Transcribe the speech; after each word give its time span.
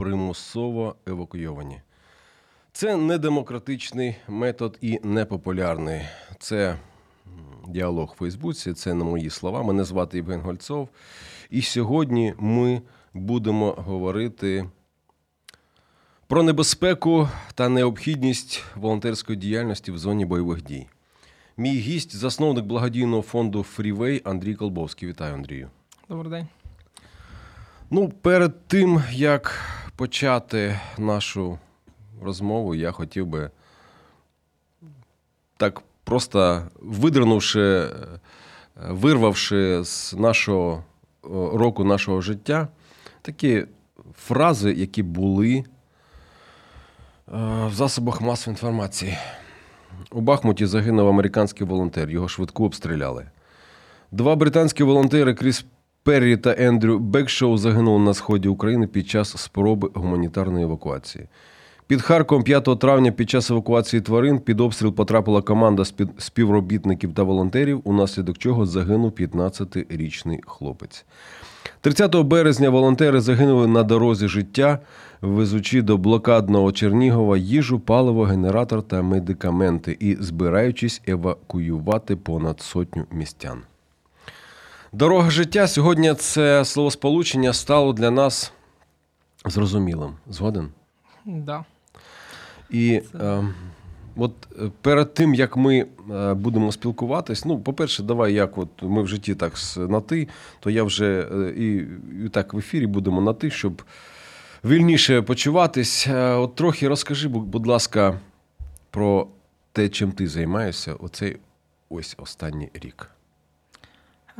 Примусово 0.00 0.96
евакуйовані. 1.06 1.80
Це 2.72 2.96
не 2.96 3.18
демократичний 3.18 4.16
метод 4.28 4.78
і 4.80 5.00
непопулярний. 5.02 6.00
Це 6.38 6.76
діалог 7.68 8.12
в 8.14 8.18
Фейсбуці, 8.18 8.72
це 8.72 8.94
не 8.94 9.04
мої 9.04 9.30
слова. 9.30 9.62
Мене 9.62 9.84
звати 9.84 10.16
Євген 10.16 10.40
Гольцов. 10.40 10.88
І 11.50 11.62
сьогодні 11.62 12.34
ми 12.38 12.82
будемо 13.14 13.72
говорити 13.72 14.70
про 16.26 16.42
небезпеку 16.42 17.28
та 17.54 17.68
необхідність 17.68 18.64
волонтерської 18.76 19.38
діяльності 19.38 19.92
в 19.92 19.98
зоні 19.98 20.24
бойових 20.24 20.62
дій. 20.62 20.86
Мій 21.56 21.78
гість, 21.78 22.16
засновник 22.16 22.64
благодійного 22.64 23.22
фонду 23.22 23.62
Фрівей 23.62 24.22
Андрій 24.24 24.54
Колбовський. 24.54 25.08
Вітаю, 25.08 25.34
Андрію. 25.34 25.70
Добрий 26.08 26.30
день. 26.30 26.46
Ну, 27.90 28.08
перед 28.08 28.68
тим 28.68 29.02
як 29.12 29.60
почати 30.00 30.80
нашу 30.98 31.58
розмову, 32.22 32.74
я 32.74 32.92
хотів 32.92 33.26
би 33.26 33.50
так 35.56 35.82
просто 36.04 36.62
видернувши, 36.80 37.60
е, 37.60 37.90
вирвавши 38.76 39.84
з 39.84 40.14
нашого 40.14 40.84
е, 41.24 41.28
року 41.32 41.84
нашого 41.84 42.20
життя 42.20 42.68
такі 43.22 43.64
фрази, 44.16 44.72
які 44.72 45.02
були 45.02 45.56
е, 45.56 45.64
в 47.66 47.72
засобах 47.72 48.20
масової 48.20 48.54
інформації. 48.54 49.18
У 50.12 50.20
Бахмуті 50.20 50.66
загинув 50.66 51.08
американський 51.08 51.66
волонтер, 51.66 52.10
його 52.10 52.28
швидко 52.28 52.64
обстріляли. 52.64 53.26
Два 54.10 54.36
британські 54.36 54.82
волонтери 54.82 55.34
Кріс 55.34 55.64
Перрі 56.02 56.36
та 56.36 56.54
Ендрю 56.58 56.98
Бекшоу 56.98 57.56
загинули 57.56 58.04
на 58.04 58.14
сході 58.14 58.48
України 58.48 58.86
під 58.86 59.08
час 59.08 59.36
спроби 59.36 59.90
гуманітарної 59.94 60.64
евакуації. 60.64 61.26
Під 61.86 62.02
Харковом 62.02 62.44
5 62.44 62.78
травня 62.80 63.12
під 63.12 63.30
час 63.30 63.50
евакуації 63.50 64.00
тварин 64.02 64.38
під 64.38 64.60
обстріл 64.60 64.92
потрапила 64.94 65.42
команда 65.42 65.82
спів- 65.82 66.08
співробітників 66.18 67.14
та 67.14 67.22
волонтерів, 67.22 67.80
унаслідок 67.84 68.38
чого 68.38 68.66
загинув 68.66 69.10
15-річний 69.10 70.38
хлопець. 70.46 71.04
30 71.80 72.22
березня 72.22 72.70
волонтери 72.70 73.20
загинули 73.20 73.66
на 73.66 73.82
дорозі 73.82 74.28
життя, 74.28 74.78
везучи 75.20 75.82
до 75.82 75.98
блокадного 75.98 76.72
Чернігова 76.72 77.36
їжу, 77.36 77.80
паливо, 77.80 78.22
генератор 78.24 78.82
та 78.82 79.02
медикаменти 79.02 79.96
і 80.00 80.16
збираючись 80.20 81.02
евакуювати 81.06 82.16
понад 82.16 82.60
сотню 82.60 83.04
містян. 83.12 83.58
Дорога 84.92 85.30
життя 85.30 85.68
сьогодні 85.68 86.14
це 86.14 86.64
словосполучення 86.64 87.52
стало 87.52 87.92
для 87.92 88.10
нас 88.10 88.52
зрозумілим. 89.44 90.14
Згоден? 90.28 90.68
Да. 91.24 91.64
І 92.70 93.02
е, 93.20 93.44
от 94.16 94.32
е, 94.62 94.70
перед 94.80 95.14
тим, 95.14 95.34
як 95.34 95.56
ми 95.56 95.86
е, 96.10 96.34
будемо 96.34 96.72
спілкуватись, 96.72 97.44
ну, 97.44 97.58
по-перше, 97.58 98.02
давай, 98.02 98.34
як 98.34 98.58
от 98.58 98.68
ми 98.82 99.02
в 99.02 99.08
житті 99.08 99.34
так 99.34 99.52
на 99.76 100.00
ти, 100.00 100.28
то 100.60 100.70
я 100.70 100.84
вже 100.84 101.28
е, 101.32 101.50
і, 101.50 101.76
і 102.26 102.28
так 102.28 102.54
в 102.54 102.58
ефірі 102.58 102.86
будемо 102.86 103.20
на 103.20 103.34
ти, 103.34 103.50
щоб 103.50 103.82
вільніше 104.64 105.22
почуватись. 105.22 106.08
От 106.12 106.54
трохи 106.54 106.88
розкажи, 106.88 107.28
бу- 107.28 107.40
будь 107.40 107.66
ласка, 107.66 108.20
про 108.90 109.26
те, 109.72 109.88
чим 109.88 110.12
ти 110.12 110.28
займаєшся 110.28 110.94
оцей 110.94 111.36
ось 111.88 112.14
останній 112.18 112.70
рік. 112.74 113.10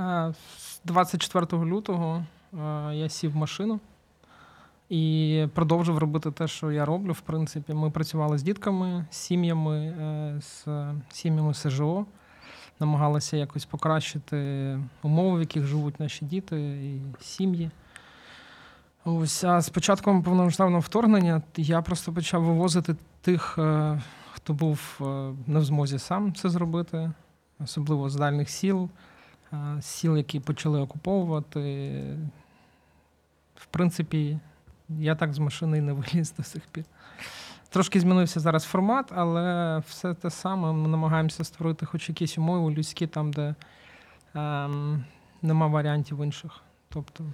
А, 0.00 0.32
З 0.58 0.80
24 0.84 1.64
лютого 1.64 2.24
я 2.92 3.08
сів 3.08 3.32
в 3.32 3.36
машину 3.36 3.80
і 4.88 5.46
продовжив 5.54 5.98
робити 5.98 6.30
те, 6.30 6.48
що 6.48 6.72
я 6.72 6.84
роблю. 6.84 7.12
В 7.12 7.20
принципі, 7.20 7.74
ми 7.74 7.90
працювали 7.90 8.38
з 8.38 8.42
дітками, 8.42 9.06
сім'ями, 9.10 9.78
е, 9.78 10.40
з 10.40 10.66
сім'ями 11.12 11.54
СЖО, 11.54 12.06
намагалися 12.80 13.36
якось 13.36 13.64
покращити 13.64 14.78
умови, 15.02 15.36
в 15.36 15.40
яких 15.40 15.66
живуть 15.66 16.00
наші 16.00 16.24
діти 16.24 16.60
і 16.60 17.00
сім'ї. 17.20 17.70
Ось, 19.04 19.44
а 19.44 19.60
з 19.60 19.68
початком 19.68 20.22
повномасштабного 20.22 20.80
вторгнення 20.80 21.42
я 21.56 21.82
просто 21.82 22.12
почав 22.12 22.42
вивозити 22.42 22.96
тих, 23.20 23.58
е, 23.58 24.00
хто 24.32 24.52
був 24.52 24.98
е, 25.00 25.04
не 25.46 25.58
в 25.58 25.64
змозі 25.64 25.98
сам 25.98 26.34
це 26.34 26.48
зробити, 26.48 27.12
особливо 27.58 28.10
з 28.10 28.16
дальних 28.16 28.50
сіл, 28.50 28.84
е, 28.84 28.88
сіл, 29.80 30.16
які 30.16 30.40
почали 30.40 30.80
окуповувати. 30.80 31.60
В 33.56 33.66
принципі, 33.66 34.38
я 34.88 35.14
так 35.14 35.32
з 35.32 35.38
машини 35.38 35.80
не 35.80 35.92
виліз 36.12 36.34
до 36.36 36.42
сих 36.42 36.62
пір. 36.72 36.84
Трошки 37.68 38.00
змінився 38.00 38.40
зараз 38.40 38.64
формат, 38.64 39.12
але 39.14 39.78
все 39.88 40.14
те 40.14 40.30
саме. 40.30 40.72
Ми 40.72 40.88
намагаємося 40.88 41.44
створити 41.44 41.86
хоч 41.86 42.08
якісь 42.08 42.38
умови 42.38 42.74
людські 42.74 43.06
там, 43.06 43.32
де 43.32 43.54
ем, 44.34 45.04
нема 45.42 45.66
варіантів 45.66 46.24
інших. 46.24 46.50
Тобто, 46.88 47.24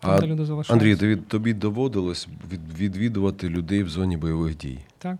там, 0.00 0.20
де 0.20 0.26
люди 0.26 0.44
залишаються. 0.44 0.72
Андрій, 0.72 0.96
тобі, 0.96 1.16
тобі 1.16 1.54
доводилось 1.54 2.28
від, 2.50 2.78
відвідувати 2.78 3.48
людей 3.48 3.82
в 3.82 3.88
зоні 3.88 4.16
бойових 4.16 4.56
дій? 4.56 4.78
Так. 4.98 5.16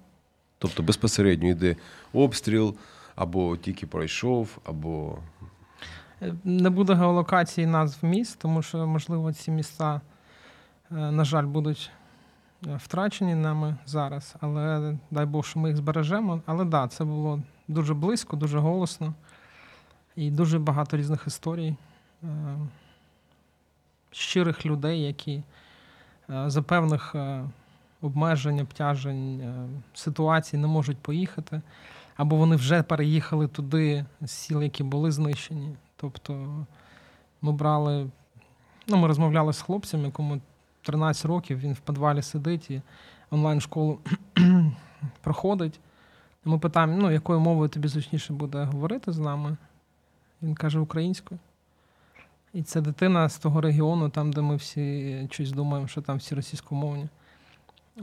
Тобто 0.59 0.82
безпосередньо 0.82 1.48
йде 1.48 1.76
обстріл, 2.12 2.74
або 3.14 3.56
тільки 3.56 3.86
пройшов, 3.86 4.59
або. 4.64 5.19
Не 6.44 6.71
буде 6.71 6.94
геолокації 6.94 7.66
назв 7.66 8.05
міст, 8.05 8.38
тому 8.38 8.62
що, 8.62 8.87
можливо, 8.87 9.33
ці 9.33 9.50
міста, 9.50 10.00
е, 10.91 10.94
на 10.94 11.25
жаль, 11.25 11.44
будуть 11.44 11.91
е, 12.66 12.77
втрачені 12.77 13.34
нами 13.34 13.77
зараз. 13.87 14.34
Але 14.41 14.94
дай 15.10 15.27
Бог, 15.27 15.44
що 15.44 15.60
ми 15.60 15.69
їх 15.69 15.77
збережемо. 15.77 16.41
Але 16.47 16.59
так, 16.59 16.69
да, 16.69 16.88
це 16.88 17.05
було 17.05 17.41
дуже 17.69 17.94
близько, 17.94 18.37
дуже 18.37 18.59
голосно 18.59 19.15
і 20.16 20.31
дуже 20.31 20.59
багато 20.59 20.97
різних 20.97 21.27
історій. 21.27 21.77
е, 22.22 22.27
Щирих 24.10 24.66
людей, 24.66 25.03
які 25.03 25.43
за 26.28 26.62
певних 26.62 27.16
обмежень, 28.03 28.60
обтяжень, 28.60 29.54
ситуацій 29.94 30.56
не 30.56 30.66
можуть 30.66 30.99
поїхати 30.99 31.62
або 32.16 32.37
вони 32.37 32.56
вже 32.56 32.83
переїхали 32.83 33.49
туди 33.49 34.04
з 34.21 34.31
сіл, 34.31 34.62
які 34.62 34.83
були 34.84 35.12
знищені. 35.12 35.77
Тобто 36.03 36.49
ми 37.43 37.53
брали, 37.53 38.11
ну, 38.87 38.97
ми 38.97 39.09
розмовляли 39.09 39.53
з 39.53 39.61
хлопцем, 39.61 40.05
якому 40.05 40.41
13 40.83 41.27
років, 41.27 41.59
він 41.59 41.73
в 41.73 41.81
підвалі 41.81 42.23
сидить 42.23 42.71
і 42.71 42.83
онлайн-школу 43.31 43.99
проходить. 45.21 45.81
Ми 46.45 46.59
питаємо, 46.59 46.97
ну, 46.97 47.11
якою 47.11 47.41
мовою 47.41 47.69
тобі 47.69 47.89
зручніше 47.89 48.33
буде 48.33 48.65
говорити 48.65 49.13
з 49.13 49.19
нами. 49.19 49.57
Він 50.43 50.55
каже 50.55 50.79
українською. 50.79 51.41
І 52.53 52.63
це 52.63 52.81
дитина 52.81 53.29
з 53.29 53.39
того 53.39 53.61
регіону, 53.61 54.09
там, 54.09 54.33
де 54.33 54.41
ми 54.41 54.57
всі 54.57 55.29
щось 55.31 55.53
думаємо, 55.53 55.89
що 55.89 56.01
там 56.01 56.17
всі 56.17 56.34
російськомовні. 56.34 57.09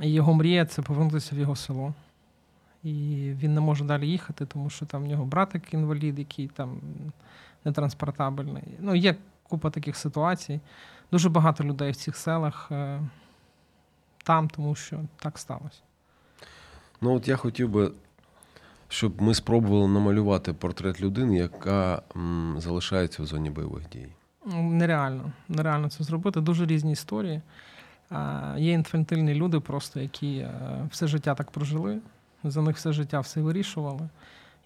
І 0.02 0.10
його 0.10 0.34
мрія 0.34 0.66
це 0.66 0.82
повернутися 0.82 1.36
в 1.36 1.40
його 1.40 1.56
село. 1.56 1.94
І 2.84 2.92
він 3.40 3.54
не 3.54 3.62
може 3.62 3.86
далі 3.86 4.10
їхати, 4.10 4.46
тому 4.46 4.70
що 4.70 4.86
там 4.86 5.04
в 5.04 5.08
нього 5.08 5.26
братик 5.26 5.74
інвалід, 5.74 6.20
який 6.20 6.48
там 6.48 6.82
нетранспортабельний. 7.66 8.64
Ну, 8.80 8.96
є 8.96 9.16
купа 9.44 9.70
таких 9.70 9.96
ситуацій. 9.96 10.60
Дуже 11.12 11.30
багато 11.30 11.64
людей 11.64 11.92
в 11.92 11.96
цих 11.96 12.18
селах 12.18 12.68
е, 12.72 13.02
там, 14.24 14.50
тому 14.50 14.76
що 14.76 15.00
так 15.20 15.38
сталося. 15.38 15.80
Ну, 17.02 17.14
от 17.16 17.28
я 17.28 17.36
хотів 17.36 17.70
би, 17.70 17.92
щоб 18.88 19.22
ми 19.22 19.34
спробували 19.36 19.88
намалювати 19.88 20.54
портрет 20.54 21.02
людини, 21.02 21.38
яка 21.38 22.02
м, 22.16 22.56
залишається 22.58 23.24
в 23.24 23.26
зоні 23.26 23.50
бойових 23.50 23.90
дій. 23.90 24.08
Ну, 24.46 24.64
Нереально, 24.64 25.32
нереально 25.48 25.90
це 25.90 26.04
зробити. 26.04 26.42
Дуже 26.42 26.66
різні 26.66 26.92
історії. 26.92 27.42
А, 28.10 28.56
Є 28.58 28.72
інфантильні 28.72 29.34
люди, 29.34 29.60
просто 29.60 30.00
які 30.00 30.38
е, 30.38 30.52
все 30.92 31.08
життя 31.08 31.36
так 31.36 31.52
прожили, 31.52 32.00
за 32.44 32.62
них 32.62 32.76
все 32.76 32.92
життя 32.94 33.20
все 33.20 33.42
вирішували, 33.42 34.10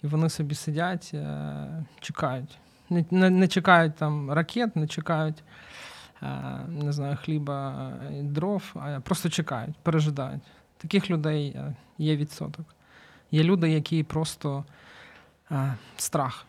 і 0.02 0.06
вони 0.06 0.28
собі 0.28 0.54
сидять, 0.54 1.10
е, 1.14 1.84
чекають. 2.00 2.58
Не, 2.90 3.04
не, 3.10 3.30
не 3.30 3.48
чекають 3.48 3.94
там 3.94 4.30
ракет, 4.30 4.76
не 4.76 4.86
чекають 4.86 5.42
е, 6.22 6.26
не 6.68 6.92
знаю, 6.92 7.18
хліба 7.22 7.92
і 8.12 8.22
дров, 8.22 8.62
а 8.74 9.00
просто 9.00 9.28
чекають, 9.28 9.76
пережидають. 9.82 10.42
Таких 10.76 11.10
людей 11.10 11.48
е, 11.48 11.74
є 11.98 12.16
відсоток. 12.16 12.66
Є 13.30 13.44
люди, 13.44 13.70
які 13.70 14.02
просто 14.02 14.64
е, 15.50 15.74
страх, 15.96 16.46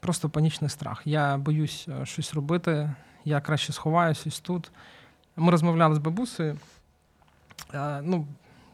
просто 0.00 0.28
панічний 0.28 0.70
страх. 0.70 1.02
Я 1.04 1.36
боюсь 1.36 1.88
е, 1.88 2.06
щось 2.06 2.34
робити, 2.34 2.94
я 3.24 3.40
краще 3.40 3.72
сховаюся 3.72 4.22
ось 4.26 4.40
тут. 4.40 4.70
Ми 5.36 5.50
розмовляли 5.50 5.94
з 5.94 5.98
бабусею. 5.98 6.58
Е, 7.74 8.00
ну, 8.02 8.26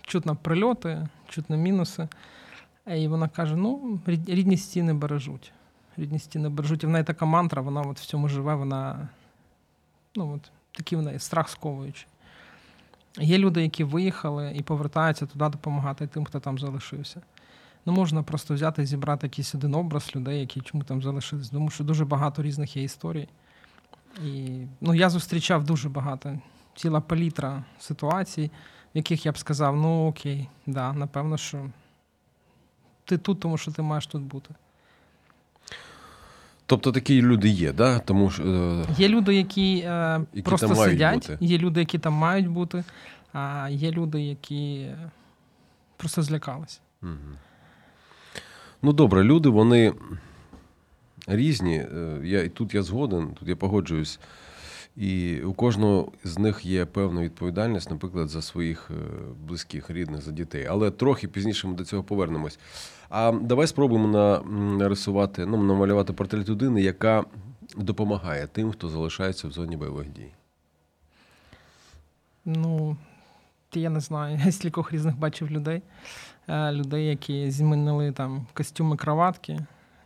чутно 0.03 0.37
прильоти, 0.37 1.09
чутно 1.29 1.57
мінуси. 1.57 2.09
І 2.87 3.09
вона 3.09 3.29
каже: 3.29 3.57
ну, 3.57 4.01
рідні 4.07 4.57
стіни 4.57 4.95
бережуть. 4.95 5.53
Рідні 5.97 6.19
стіни 6.19 6.49
бережуть. 6.49 6.83
І 6.83 6.87
в 6.87 6.91
неї 6.91 7.05
така 7.05 7.25
мантра, 7.25 7.63
вона 7.63 7.81
от 7.81 8.01
в 8.01 8.07
цьому 8.07 8.29
живе, 8.29 8.55
вона 8.55 9.09
ну, 10.17 10.35
от, 10.35 10.51
такий 10.73 10.99
в 10.99 11.03
неї 11.03 11.19
страх 11.19 11.49
сковуючий. 11.49 12.07
Є 13.21 13.39
люди, 13.39 13.63
які 13.63 13.85
виїхали 13.85 14.53
і 14.57 14.63
повертаються 14.63 15.27
туди 15.27 15.49
допомагати 15.49 16.07
тим, 16.07 16.25
хто 16.25 16.41
там 16.41 16.59
залишився. 16.59 17.21
Ну, 17.87 17.93
можна 17.93 18.23
просто 18.23 18.55
взяти 18.55 18.83
і 18.83 18.87
зібрати 18.87 19.27
якийсь 19.27 19.55
один 19.55 19.75
образ 19.75 20.17
людей, 20.17 20.41
які 20.41 20.61
чому 20.61 20.85
там 20.85 21.03
залишились. 21.03 21.51
Тому 21.51 21.71
що 21.71 21.85
дуже 21.85 22.05
багато 22.05 22.43
різних 22.43 22.77
є 22.77 22.83
історій. 22.83 23.29
І 24.25 24.59
ну, 24.81 24.95
я 24.95 25.11
зустрічав 25.11 25.65
дуже 25.65 25.89
багато, 25.89 26.39
ціла 26.75 27.01
палітра 27.01 27.65
ситуацій, 27.79 28.51
в 28.95 28.97
яких 28.97 29.27
я 29.27 29.33
б 29.33 29.39
сказав: 29.39 29.77
ну 29.77 30.09
окей, 30.09 30.49
да, 30.67 30.93
напевно, 30.93 31.37
що 31.37 31.71
ти 33.05 33.19
тут, 33.19 33.41
тому 33.41 33.59
що 33.59 33.73
ти 33.73 33.83
маєш 33.83 34.07
тут 34.07 34.23
бути. 34.23 34.55
Тобто 36.67 36.93
такі 36.93 37.23
люди 37.23 37.49
є, 37.49 37.73
да? 37.73 37.99
Тому 37.99 38.31
що, 38.31 38.43
е... 38.43 38.87
Є 38.99 39.09
люди, 39.09 39.35
які, 39.35 39.77
е, 39.87 40.21
які 40.35 40.49
просто 40.49 40.75
сидять, 40.75 41.15
бути. 41.15 41.39
є 41.41 41.59
люди, 41.59 41.81
які 41.81 41.99
там 41.99 42.13
мають 42.13 42.49
бути, 42.49 42.85
а 43.33 43.69
є 43.71 43.91
люди, 43.91 44.23
які 44.23 44.87
просто 45.97 46.23
злякалися. 46.23 46.81
Угу. 47.03 47.13
Ну, 48.83 48.93
добре, 48.93 49.25
люди, 49.25 49.49
вони 49.49 49.93
різні. 51.27 51.77
Е, 51.77 52.21
я, 52.25 52.43
І 52.43 52.49
тут 52.49 52.75
я 52.75 52.83
згоден, 52.83 53.29
тут 53.29 53.49
я 53.49 53.57
погоджуюсь. 53.57 54.21
І 54.97 55.41
у 55.41 55.53
кожного 55.53 56.13
з 56.25 56.39
них 56.39 56.65
є 56.65 56.85
певна 56.85 57.23
відповідальність, 57.23 57.91
наприклад, 57.91 58.29
за 58.29 58.43
своїх 58.43 58.91
е, 58.91 58.95
близьких, 59.47 59.91
рідних, 59.91 60.23
за 60.23 60.31
дітей. 60.31 60.67
Але 60.71 60.91
трохи 60.91 61.29
пізніше 61.29 61.69
ми 61.69 61.75
до 61.75 61.85
цього 61.85 62.03
повернемось. 62.03 62.59
А 63.17 63.33
давай 63.33 63.67
спробуємо 63.67 64.43
нарисувати, 64.79 65.47
ну, 65.47 65.63
намалювати 65.63 66.13
портрет 66.13 66.49
людини, 66.49 66.83
яка 66.83 67.25
допомагає 67.77 68.47
тим, 68.47 68.73
хто 68.73 68.89
залишається 68.89 69.49
в 69.49 69.53
зоні 69.53 69.77
бойових 69.77 70.13
дій. 70.13 70.31
Ну, 72.45 72.97
я 73.75 73.91
не 73.91 74.01
знаю. 74.01 74.41
Я 74.45 74.53
стількох 74.53 74.93
різних 74.93 75.19
бачив 75.19 75.51
людей. 75.51 75.83
Е, 76.49 76.73
людей, 76.73 77.07
які 77.07 77.51
змінили 77.51 78.13
там 78.13 78.47
костюми 78.55 78.97
кроватки 78.97 79.59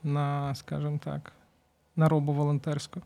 на, 0.04 0.54
скажімо 0.54 1.00
так, 1.04 1.32
на 1.96 2.08
робу 2.08 2.32
волонтерську. 2.32 3.00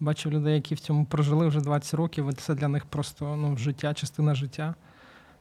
Бачив 0.00 0.32
людей, 0.32 0.54
які 0.54 0.74
в 0.74 0.80
цьому 0.80 1.04
прожили 1.04 1.46
вже 1.46 1.60
20 1.60 1.94
років, 1.94 2.34
це 2.34 2.54
для 2.54 2.68
них 2.68 2.84
просто 2.84 3.36
ну, 3.36 3.56
життя, 3.56 3.94
частина 3.94 4.34
життя. 4.34 4.74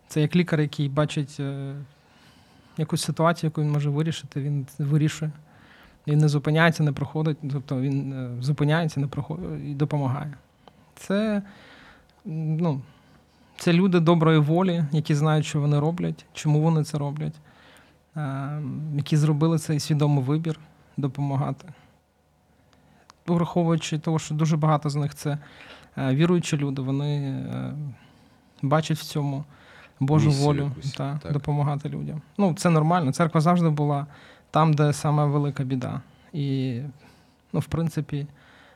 Це 0.08 0.22
як 0.22 0.36
лікар, 0.36 0.62
який 0.62 0.90
бачить 0.90 1.38
е, 1.40 1.76
якусь 2.82 3.04
ситуацію, 3.04 3.48
яку 3.48 3.62
він 3.62 3.72
може 3.72 3.90
вирішити, 3.90 4.42
він 4.42 4.68
вирішує. 4.80 5.32
Він 6.08 6.20
не 6.20 6.28
зупиняється, 6.28 6.84
не 6.84 6.92
проходить, 6.92 7.38
тобто 7.52 7.82
він 7.82 8.14
е, 8.14 8.44
зупиняється, 8.44 9.00
не 9.00 9.08
проходить 9.08 9.66
і 9.66 9.74
допомагає. 9.74 10.34
Це 10.96 11.42
ну, 12.26 12.82
це 13.58 13.74
люди 13.74 14.00
доброї 14.00 14.40
волі, 14.40 14.84
які 14.92 15.16
знають, 15.16 15.46
що 15.46 15.62
вони 15.62 15.80
роблять, 15.80 16.26
чому 16.34 16.62
вони 16.62 16.84
це 16.84 16.98
роблять, 16.98 17.36
е, 18.18 18.62
які 18.96 19.18
зробили 19.18 19.58
цей 19.58 19.80
свідомий 19.80 20.24
вибір 20.24 20.60
допомагати 20.98 21.68
враховуючи 23.28 24.00
того, 24.00 24.20
що 24.20 24.36
дуже 24.36 24.58
багато 24.58 24.90
з 24.90 24.96
них 24.96 25.16
це 25.16 25.38
е, 25.98 26.16
віруючі 26.16 26.58
люди, 26.58 26.82
вони 26.82 27.44
бачать 28.62 28.98
в 28.98 29.04
цьому 29.04 29.44
Божу 30.02 30.28
Місію 30.28 30.46
волю 30.46 30.64
якусь, 30.64 30.92
та 30.92 31.20
так. 31.24 31.34
допомагати 31.34 31.90
людям. 31.90 32.22
Ну, 32.38 32.54
це 32.54 32.70
нормально. 32.70 33.12
Церква 33.12 33.42
завжди 33.42 33.70
була 33.70 34.08
там, 34.52 34.74
де 34.74 34.94
саме 34.94 35.26
велика 35.26 35.64
біда. 35.64 36.02
І, 36.34 36.80
ну, 37.54 37.60
в 37.60 37.66
принципі, 37.66 38.28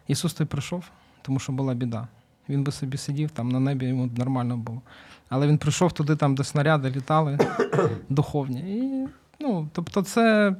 Ісус 0.07 0.33
той 0.33 0.47
прийшов, 0.47 0.83
тому 1.21 1.39
що 1.39 1.51
була 1.51 1.73
біда. 1.73 2.07
Він 2.49 2.63
би 2.63 2.71
собі 2.71 2.97
сидів 2.97 3.31
там 3.31 3.49
на 3.49 3.59
небі, 3.59 3.85
йому 3.85 4.09
нормально 4.17 4.57
було. 4.57 4.81
Але 5.29 5.47
він 5.47 5.57
прийшов 5.57 5.91
туди, 5.91 6.15
там, 6.15 6.35
де 6.35 6.43
снаряди 6.43 6.89
літали 6.89 7.39
духовні. 8.09 8.59
І, 8.59 9.07
ну, 9.39 9.67
Тобто, 9.73 10.01
це, 10.01 10.55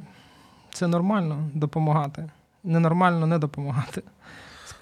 це 0.74 0.88
нормально 0.88 1.50
допомагати 1.54 2.30
ненормально 2.66 3.28
не 3.28 3.40
допомагати. 3.40 4.04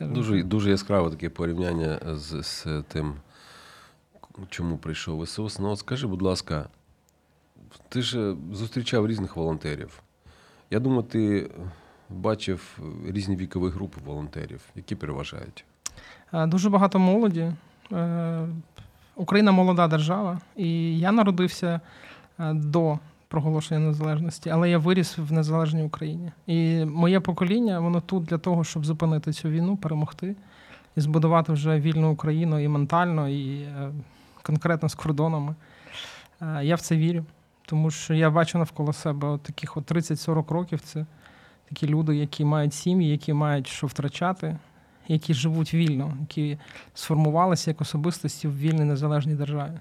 Дуже 0.01 0.43
дуже 0.43 0.69
яскраве 0.69 1.09
таке 1.09 1.29
порівняння 1.29 1.99
з, 2.05 2.43
з 2.43 2.83
тим, 2.87 3.13
чому 4.49 4.77
прийшов 4.77 5.23
Ісус. 5.23 5.59
Ну, 5.59 5.69
от 5.69 5.79
скажи, 5.79 6.07
будь 6.07 6.21
ласка, 6.21 6.67
ти 7.89 8.01
ж 8.01 8.35
зустрічав 8.51 9.07
різних 9.07 9.35
волонтерів. 9.35 10.01
Я 10.71 10.79
думаю, 10.79 11.03
ти 11.03 11.51
бачив 12.09 12.79
різні 13.07 13.35
вікові 13.35 13.69
групи 13.69 13.97
волонтерів, 14.05 14.61
які 14.75 14.95
переважають. 14.95 15.65
Е, 16.33 16.47
дуже 16.47 16.69
багато 16.69 16.99
молоді. 16.99 17.51
Е, 17.91 18.47
Україна 19.15 19.51
молода 19.51 19.87
держава, 19.87 20.39
і 20.55 20.99
я 20.99 21.11
народився 21.11 21.81
е, 22.39 22.53
до 22.53 22.99
проголошення 23.27 23.79
незалежності, 23.79 24.49
але 24.49 24.69
я 24.69 24.77
виріс 24.77 25.17
в 25.17 25.31
незалежній 25.31 25.83
Україні. 25.83 26.31
І 26.47 26.85
моє 26.85 27.19
покоління, 27.19 27.79
воно 27.79 28.01
тут 28.01 28.23
для 28.23 28.37
того, 28.37 28.63
щоб 28.63 28.85
зупинити 28.85 29.33
цю 29.33 29.49
війну, 29.49 29.77
перемогти 29.77 30.35
і 30.95 31.01
збудувати 31.01 31.53
вже 31.53 31.79
вільну 31.79 32.11
Україну 32.11 32.59
і 32.59 32.67
ментально, 32.67 33.29
і 33.29 33.67
конкретно 34.43 34.89
з 34.89 34.95
кордонами. 34.95 35.55
Е, 36.41 36.65
я 36.65 36.75
в 36.75 36.81
це 36.81 36.95
вірю, 36.95 37.25
тому 37.65 37.91
що 37.91 38.13
я 38.13 38.29
бачу 38.29 38.57
навколо 38.57 38.93
себе 38.93 39.27
от 39.27 39.43
таких 39.43 39.77
от 39.77 39.91
30-40 39.91 40.53
років. 40.53 40.81
Це 40.81 41.05
такі 41.69 41.87
люди, 41.87 42.15
які 42.15 42.45
мають 42.45 42.73
сім'ї, 42.73 43.09
які 43.09 43.33
мають 43.33 43.67
що 43.67 43.87
втрачати. 43.87 44.57
Які 45.07 45.33
живуть 45.33 45.73
вільно, 45.73 46.17
які 46.19 46.57
сформувалися 46.93 47.71
як 47.71 47.81
особистості 47.81 48.47
в 48.47 48.57
вільній 48.57 48.83
незалежній 48.83 49.35
державі 49.35 49.79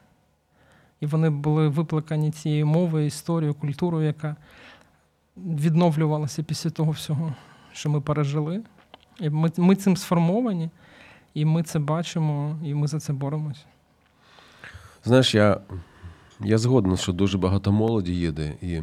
і 1.02 1.06
вони 1.06 1.30
були 1.30 1.68
викликані 1.68 2.30
цією 2.30 2.66
мовою, 2.66 3.06
історією, 3.06 3.54
культурою, 3.54 4.06
яка 4.06 4.36
відновлювалася 5.36 6.42
після 6.42 6.70
того 6.70 6.92
всього, 6.92 7.34
що 7.72 7.90
ми 7.90 8.00
пережили. 8.00 8.62
І 9.20 9.30
Ми 9.30 9.50
ми 9.56 9.76
цим 9.76 9.96
сформовані, 9.96 10.70
і 11.34 11.44
ми 11.44 11.62
це 11.62 11.78
бачимо, 11.78 12.58
і 12.64 12.74
ми 12.74 12.86
за 12.86 13.00
це 13.00 13.12
боремось. 13.12 13.64
Знаєш, 15.04 15.34
я 15.34 15.60
я 16.40 16.58
згоден, 16.58 16.96
що 16.96 17.12
дуже 17.12 17.38
багато 17.38 17.72
молоді 17.72 18.14
їде, 18.14 18.54
і 18.60 18.82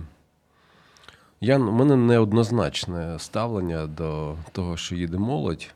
я, 1.41 1.57
у 1.57 1.71
мене 1.71 1.95
неоднозначне 1.95 3.19
ставлення 3.19 3.87
до 3.87 4.35
того, 4.51 4.77
що 4.77 4.95
їде 4.95 5.17
молодь. 5.17 5.67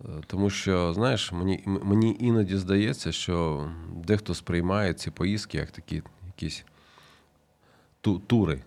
Е, 0.00 0.06
тому 0.26 0.50
що, 0.50 0.92
знаєш, 0.92 1.32
мені 1.32 1.62
мені 1.66 2.16
іноді 2.20 2.56
здається, 2.56 3.12
що 3.12 3.68
дехто 4.04 4.34
сприймає 4.34 4.94
ці 4.94 5.10
поїздки 5.10 5.58
як 5.58 5.70
такі 5.70 6.02
якісь 6.26 6.64
ту, 8.00 8.18
тури. 8.18 8.62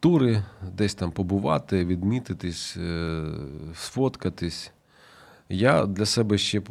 Тури, 0.00 0.44
десь 0.72 0.94
там 0.94 1.12
побувати, 1.12 1.84
відмітитись, 1.84 2.76
е, 2.76 3.24
сфоткатись. 3.74 4.72
Я 5.48 5.86
для 5.86 6.06
себе 6.06 6.38
ще 6.38 6.62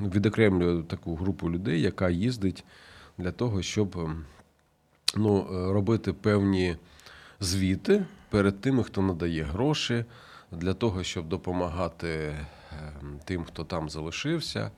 відокремлюю 0.00 0.82
таку 0.82 1.14
групу 1.14 1.50
людей, 1.50 1.80
яка 1.80 2.10
їздить 2.10 2.64
для 3.18 3.32
того, 3.32 3.62
щоб 3.62 4.08
ну, 5.16 5.46
робити 5.72 6.12
певні 6.12 6.76
звіти 7.40 8.04
перед 8.30 8.60
тими, 8.60 8.84
хто 8.84 9.02
надає 9.02 9.42
гроші 9.42 10.04
для 10.52 10.74
того, 10.74 11.02
щоб 11.02 11.28
допомагати 11.28 12.36
ем, 13.00 13.20
тим, 13.24 13.44
хто 13.44 13.64
там 13.64 13.90
залишився. 13.90 14.70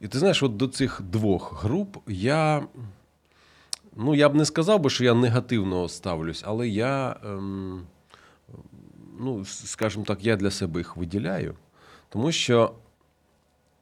І 0.00 0.08
ти 0.08 0.18
знаєш, 0.18 0.42
от 0.42 0.56
до 0.56 0.68
цих 0.68 1.00
двох 1.02 1.64
груп 1.64 1.96
я. 2.06 2.66
Ну, 3.96 4.14
я 4.14 4.28
б 4.28 4.34
не 4.34 4.44
сказав 4.44 4.80
би, 4.80 4.90
що 4.90 5.04
я 5.04 5.14
негативно 5.14 5.88
ставлюсь, 5.88 6.42
але 6.46 6.68
я, 6.68 7.16
ем, 7.24 7.86
ну, 9.20 9.44
скажімо 9.44 10.04
так, 10.04 10.24
я 10.24 10.36
для 10.36 10.50
себе 10.50 10.80
їх 10.80 10.96
виділяю, 10.96 11.54
тому 12.08 12.32
що 12.32 12.74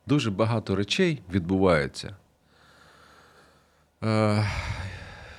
дуже 0.06 0.30
багато 0.30 0.76
речей 0.76 1.22
відбуваються, 1.32 2.16
е, 4.04 4.46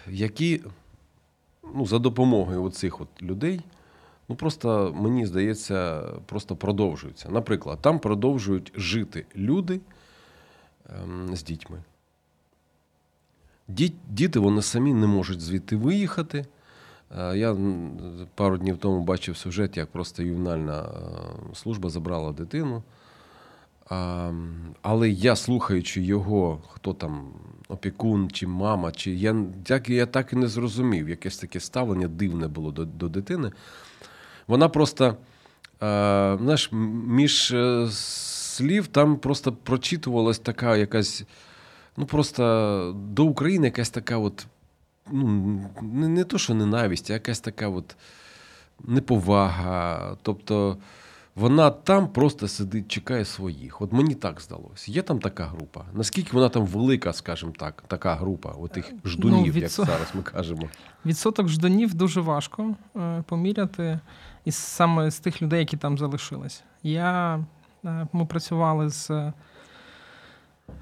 які 0.07 0.61
ну, 1.75 1.85
за 1.85 1.99
допомогою 1.99 2.63
оцих 2.63 3.01
от 3.01 3.21
людей 3.21 3.61
ну 4.29 4.35
просто 4.35 4.93
мені 4.95 5.25
здається, 5.25 6.01
просто 6.25 6.55
продовжуються. 6.55 7.29
Наприклад, 7.29 7.81
там 7.81 7.99
продовжують 7.99 8.71
жити 8.75 9.25
люди 9.35 9.79
ем, 10.89 11.35
з 11.35 11.43
дітьми. 11.43 11.83
Діти 14.09 14.39
вони 14.39 14.61
самі 14.61 14.93
не 14.93 15.07
можуть 15.07 15.41
звідти 15.41 15.75
виїхати. 15.75 16.45
Я 17.33 17.57
пару 18.35 18.57
днів 18.57 18.77
тому 18.77 19.03
бачив 19.03 19.37
сюжет, 19.37 19.77
як 19.77 19.87
просто 19.87 20.23
ювенальна 20.23 20.89
служба 21.53 21.89
забрала 21.89 22.31
дитину. 22.31 22.83
Але 24.81 25.09
я, 25.09 25.35
слухаючи 25.35 26.01
його, 26.01 26.61
хто 26.69 26.93
там 26.93 27.27
опікун, 27.67 28.29
чи 28.31 28.47
мама, 28.47 28.91
чи 28.91 29.11
я 29.11 29.35
так, 29.63 29.89
я 29.89 30.05
так 30.05 30.33
і 30.33 30.35
не 30.35 30.47
зрозумів, 30.47 31.09
якесь 31.09 31.37
таке 31.37 31.59
ставлення 31.59 32.07
дивне 32.07 32.47
було 32.47 32.71
до 32.71 32.85
до 32.85 33.09
дитини. 33.09 33.51
Вона 34.47 34.69
просто, 34.69 35.17
знаєш, 35.79 36.69
між 37.07 37.51
е, 37.51 37.87
слів 37.91 38.87
там 38.87 39.17
просто 39.17 39.51
прочитувалась 39.51 40.39
така 40.39 40.77
якась, 40.77 41.23
ну 41.97 42.05
просто 42.05 42.95
до 42.97 43.25
України 43.25 43.67
якась 43.67 43.89
така 43.89 44.17
от 44.17 44.47
ну, 45.11 45.69
не, 45.81 46.07
не 46.07 46.23
то, 46.23 46.37
що 46.37 46.53
ненависть, 46.53 47.09
а 47.09 47.13
якась 47.13 47.39
така 47.39 47.67
от 47.67 47.95
неповага. 48.87 50.17
Тобто 50.21 50.77
вона 51.35 51.69
там 51.69 52.07
просто 52.07 52.47
сидить, 52.47 52.87
чекає 52.87 53.25
своїх. 53.25 53.81
От 53.81 53.93
мені 53.93 54.15
так 54.15 54.41
здалося. 54.41 54.91
Є 54.91 55.01
там 55.01 55.19
така 55.19 55.45
група. 55.45 55.85
Наскільки 55.93 56.29
вона 56.33 56.49
там 56.49 56.65
велика, 56.65 57.13
скажімо 57.13 57.53
так, 57.59 57.83
така 57.87 58.15
група, 58.15 58.49
отих 58.49 58.91
ну, 58.91 58.99
ждунів, 59.11 59.55
ну, 59.55 59.61
відсот... 59.61 59.87
як 59.87 59.97
зараз 59.97 60.15
ми 60.15 60.21
кажемо. 60.21 60.69
Відсоток 61.05 61.47
ждунів 61.47 61.93
дуже 61.93 62.21
важко 62.21 62.75
е, 62.95 63.23
поміряти, 63.27 63.99
і 64.45 64.51
саме 64.51 65.11
з 65.11 65.19
тих 65.19 65.41
людей, 65.41 65.59
які 65.59 65.77
там 65.77 65.97
залишились. 65.97 66.63
Я, 66.83 67.39
е, 67.85 68.07
Ми 68.13 68.25
працювали 68.25 68.89
з. 68.89 69.31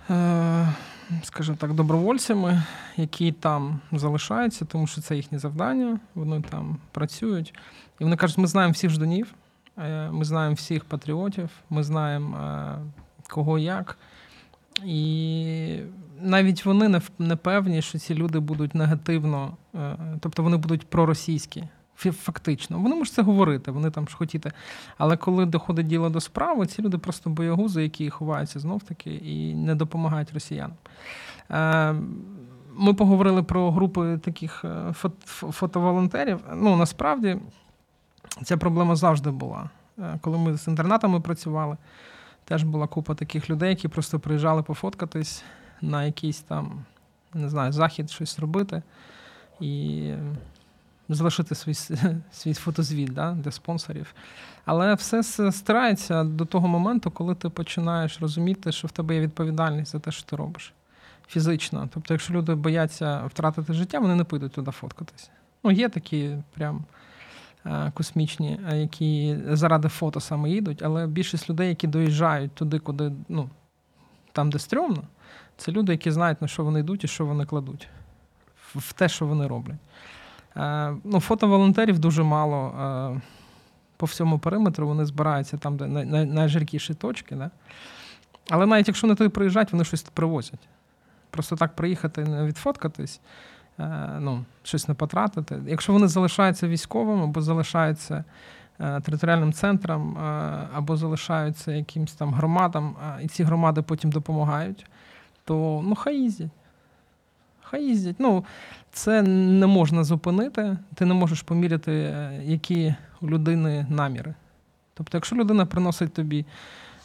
Е, 0.10 0.68
скажімо 1.24 1.58
так, 1.60 1.74
добровольцями, 1.74 2.64
які 2.98 3.32
там 3.32 3.80
залишаються, 3.92 4.66
тому 4.66 4.88
що 4.88 5.02
це 5.02 5.16
їхнє 5.16 5.40
завдання, 5.40 6.00
вони 6.16 6.42
там 6.50 6.78
працюють. 6.92 7.54
І 8.00 8.04
вони 8.04 8.16
кажуть, 8.16 8.38
ми 8.38 8.48
знаємо 8.48 8.72
всіх 8.72 8.92
жданів, 8.92 9.34
е, 9.78 10.12
ми 10.12 10.26
знаємо 10.26 10.56
всіх 10.56 10.86
патріотів, 10.86 11.50
ми 11.70 11.84
знаємо 11.84 12.38
е, 12.38 12.78
кого 13.30 13.60
як. 13.60 13.98
І 14.86 15.80
навіть 16.22 16.66
вони 16.66 17.02
не 17.20 17.36
певні, 17.36 17.82
що 17.82 18.00
ці 18.00 18.16
люди 18.16 18.40
будуть 18.40 18.76
негативно, 18.76 19.58
тобто 20.20 20.44
вони 20.44 20.58
будуть 20.58 20.88
проросійські. 20.90 21.64
Фактично, 22.12 22.80
вони 22.80 22.96
можуть 22.96 23.14
це 23.14 23.22
говорити, 23.22 23.72
вони 23.72 23.92
там 23.92 24.08
ж 24.08 24.18
хотіти. 24.18 24.52
Але 24.98 25.18
коли 25.18 25.46
доходить 25.46 25.88
діло 25.88 26.10
до 26.10 26.22
справи, 26.22 26.66
ці 26.66 26.82
люди 26.82 26.98
просто 26.98 27.30
боягузи, 27.30 27.84
які 27.84 28.10
ховаються 28.10 28.60
знов 28.60 28.84
таки 28.84 29.16
і 29.16 29.56
не 29.56 29.76
допомагають 29.76 30.34
росіянам. 30.34 30.78
Е, 31.52 31.96
ми 32.76 32.94
поговорили 32.94 33.44
про 33.44 33.72
групи 33.72 34.20
таких 34.24 34.66
е, 34.66 34.94
фотоволонтерів. 35.52 36.40
Ну, 36.56 36.76
насправді 36.76 37.38
ця 38.44 38.58
проблема 38.58 38.96
завжди 38.96 39.32
була. 39.32 39.70
Е, 40.00 40.20
коли 40.22 40.38
ми 40.38 40.58
з 40.58 40.68
інтернатами 40.68 41.20
працювали, 41.20 41.78
теж 42.46 42.64
була 42.64 42.88
купа 42.88 43.16
таких 43.16 43.50
людей, 43.50 43.70
які 43.70 43.88
просто 43.88 44.20
приїжджали 44.20 44.64
пофоткатись 44.64 45.44
на 45.82 46.06
якийсь 46.06 46.40
там, 46.40 46.86
не 47.34 47.50
знаю, 47.50 47.72
захід, 47.72 48.12
щось 48.12 48.40
робити. 48.40 48.82
І 49.60 50.14
залишити 51.10 51.56
свій 51.56 51.74
свій 52.32 52.54
фотозвіт 52.54 53.14
да, 53.14 53.32
для 53.32 53.52
спонсорів. 53.52 54.14
Але 54.66 54.94
все 54.94 55.24
стирається 55.52 56.24
до 56.24 56.46
того 56.46 56.68
моменту, 56.68 57.12
коли 57.12 57.36
ти 57.36 57.50
починаєш 57.50 58.22
розуміти, 58.22 58.72
що 58.72 58.88
в 58.88 58.92
тебе 58.92 59.16
є 59.16 59.22
відповідальність 59.22 59.92
за 59.92 60.00
те, 60.00 60.12
що 60.12 60.24
ти 60.26 60.36
робиш. 60.36 60.74
Фізично. 61.28 61.90
Тобто, 61.94 62.14
якщо 62.14 62.34
люди 62.34 62.56
бояться 62.56 63.26
втратити 63.26 63.74
життя, 63.74 64.00
вони 64.00 64.16
не 64.16 64.24
підуть 64.24 64.52
туди 64.52 64.72
фоткатись. 64.72 65.30
Ну, 65.64 65.72
є 65.72 65.90
такі 65.90 66.38
прям 66.54 66.84
е, 67.66 67.92
космічні, 67.94 68.60
е, 68.72 68.78
які 68.78 69.38
заради 69.50 69.88
фото 69.88 70.20
саме 70.20 70.50
їдуть, 70.50 70.84
але 70.84 71.08
більшість 71.08 71.50
людей, 71.50 71.70
які 71.70 71.88
доїжджають 71.88 72.52
туди, 72.52 72.80
куди, 72.80 73.12
ну, 73.30 73.50
там, 74.32 74.50
де 74.50 74.60
стрьомно, 74.60 75.04
це 75.58 75.72
люди, 75.72 75.92
які 75.92 76.12
знають, 76.12 76.42
на 76.42 76.48
що 76.48 76.64
вони 76.64 76.80
йдуть 76.80 77.04
і 77.04 77.08
що 77.08 77.26
вони 77.26 77.46
кладуть, 77.46 77.88
в 78.76 78.94
те, 78.94 79.10
що 79.10 79.26
вони 79.26 79.48
роблять. 79.48 79.80
Е, 80.58 80.96
ну, 81.04 81.20
Фотоволонтерів 81.20 82.00
дуже 82.00 82.24
мало 82.24 82.68
е, 83.16 83.22
по 83.98 84.06
всьому 84.06 84.40
периметру, 84.40 84.88
вони 84.88 85.06
збираються 85.06 85.58
там, 85.58 85.78
де 85.78 85.88
найжиркіші 86.26 86.94
точки. 86.94 87.36
Да? 87.36 87.52
Але 88.50 88.66
навіть 88.66 88.88
якщо 88.88 89.08
не 89.08 89.16
туди 89.16 89.30
приїжджають, 89.30 89.72
вони 89.72 89.84
щось 89.84 90.04
привозять. 90.04 90.68
Просто 91.30 91.56
так 91.56 91.76
приїхати 91.76 92.24
не 92.24 92.46
відфоткатись, 92.46 93.22
е, 93.80 94.10
ну, 94.20 94.46
щось 94.64 94.88
не 94.88 94.94
потратити. 94.94 95.62
Якщо 95.68 95.94
вони 95.94 96.08
залишаються 96.08 96.68
військовим 96.68 97.24
або 97.24 97.42
залишаються 97.42 98.24
територіальним 98.78 99.54
центром, 99.54 100.18
або 100.74 100.98
залишаються 100.98 101.72
якимось 101.72 102.14
там 102.14 102.34
громадам, 102.34 102.96
і 103.22 103.28
ці 103.28 103.44
громади 103.44 103.82
потім 103.82 104.12
допомагають, 104.12 104.86
то 105.46 105.82
ну, 105.86 105.96
хай 105.96 106.18
їздять. 106.18 106.50
Хай 107.74 107.84
їздять. 107.84 108.16
Ну, 108.20 108.46
це 108.92 109.22
не 109.22 109.68
можна 109.68 110.04
зупинити, 110.04 110.78
ти 110.96 111.06
не 111.06 111.14
можеш 111.14 111.42
поміряти, 111.42 111.92
е, 111.92 112.42
які 112.44 112.96
у 113.22 113.30
людини 113.30 113.86
наміри. 113.90 114.34
Тобто, 114.94 115.18
якщо 115.18 115.36
людина 115.36 115.66
приносить 115.66 116.14
тобі 116.14 116.46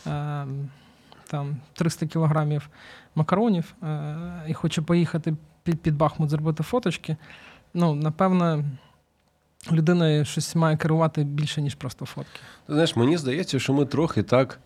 е, 0.06 0.46
там 1.26 1.56
300 1.72 2.06
кілограмів 2.06 2.68
макаронів 3.14 3.74
е, 3.82 4.16
і 4.48 4.54
хоче 4.54 4.82
поїхати 4.82 5.36
під 5.62 5.82
під 5.82 5.96
Бахмут 5.96 6.30
зробити 6.30 6.62
фоточки, 6.62 7.16
ну, 7.74 7.94
напевно, 7.94 8.64
людина 9.72 10.24
щось 10.24 10.54
має 10.54 10.76
керувати 10.76 11.24
більше, 11.24 11.62
ніж 11.62 11.74
просто 11.74 12.06
фотки. 12.06 12.40
Ти 12.66 12.72
знаєш, 12.72 12.96
мені 12.96 13.16
здається, 13.16 13.58
що 13.58 13.72
ми 13.72 13.86
трохи 13.86 14.22
так. 14.22 14.60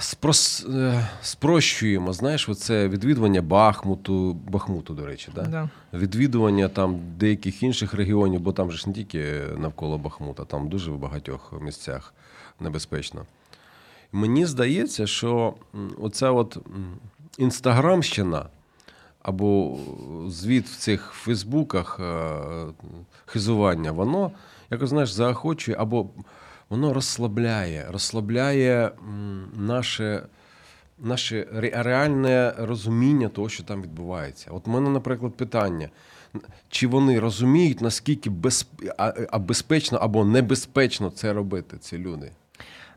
Спрос, 0.00 0.66
е, 0.74 1.08
спрощуємо, 1.22 2.12
знаєш, 2.12 2.48
оце 2.48 2.88
відвідування 2.88 3.42
Бахмуту, 3.42 4.32
Бахмуту, 4.32 4.94
до 4.94 5.06
речі, 5.06 5.30
да? 5.34 5.42
Да. 5.42 5.68
відвідування 5.92 6.68
там 6.68 7.00
деяких 7.16 7.62
інших 7.62 7.94
регіонів, 7.94 8.40
бо 8.40 8.52
там 8.52 8.70
же 8.70 8.78
ж 8.78 8.88
не 8.88 8.94
тільки 8.94 9.42
навколо 9.58 9.98
Бахмута, 9.98 10.44
там 10.44 10.68
дуже 10.68 10.90
в 10.90 10.98
багатьох 10.98 11.52
місцях 11.60 12.14
небезпечно. 12.60 13.26
Мені 14.12 14.46
здається, 14.46 15.06
що 15.06 15.54
оця 16.00 16.30
от 16.30 16.58
інстаграмщина 17.38 18.46
або 19.22 19.78
звіт 20.28 20.66
в 20.66 20.76
цих 20.76 21.10
Фейсбуках 21.12 22.00
е, 22.00 22.40
хизування, 23.26 23.92
воно 23.92 24.32
якось 24.70 24.90
знаєш, 24.90 25.10
заохочує 25.10 25.76
або 25.80 26.06
воно 26.70 26.92
розслабляє, 26.92 27.86
розслабляє 27.90 28.90
наше 29.56 30.22
наше 30.98 31.46
реальне 31.52 32.54
розуміння 32.58 33.28
того, 33.28 33.48
що 33.48 33.62
там 33.62 33.82
відбувається. 33.82 34.50
От 34.50 34.68
у 34.68 34.70
мене, 34.70 34.90
наприклад, 34.90 35.34
питання. 35.34 35.88
Чи 36.68 36.86
вони 36.86 37.20
розуміють, 37.20 37.80
наскільки 37.80 38.30
безп... 38.30 38.68
а 39.30 39.38
безпечно 39.38 39.98
або 39.98 40.24
небезпечно 40.24 41.10
це 41.10 41.32
робити, 41.32 41.78
ці 41.78 41.98
люди? 41.98 42.32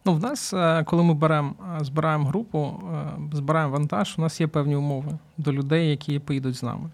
Ну, 0.05 0.13
в 0.13 0.19
нас, 0.19 0.53
е, 0.53 0.83
коли 0.83 1.03
ми 1.03 1.13
беремо, 1.13 1.53
е, 1.81 1.83
збираємо 1.83 2.25
групу, 2.25 2.81
е, 2.93 3.35
збираємо 3.35 3.73
вантаж, 3.73 4.15
у 4.17 4.21
нас 4.21 4.41
є 4.41 4.47
певні 4.47 4.75
умови 4.75 5.19
до 5.37 5.53
людей, 5.53 5.89
які 5.89 6.19
поїдуть 6.19 6.55
з 6.55 6.63
нами. 6.63 6.89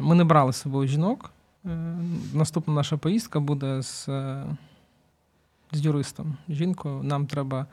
Ми 0.00 0.14
не 0.14 0.24
брали 0.24 0.52
з 0.52 0.56
собою 0.56 0.88
жінок. 0.88 1.30
Наступна 2.34 2.74
наша 2.74 2.96
поїздка 2.96 3.40
буде 3.40 3.82
з 3.82 4.08
з 5.72 5.80
юристом, 5.80 6.36
жінкою. 6.48 7.02
Нам 7.02 7.26
треба 7.26 7.66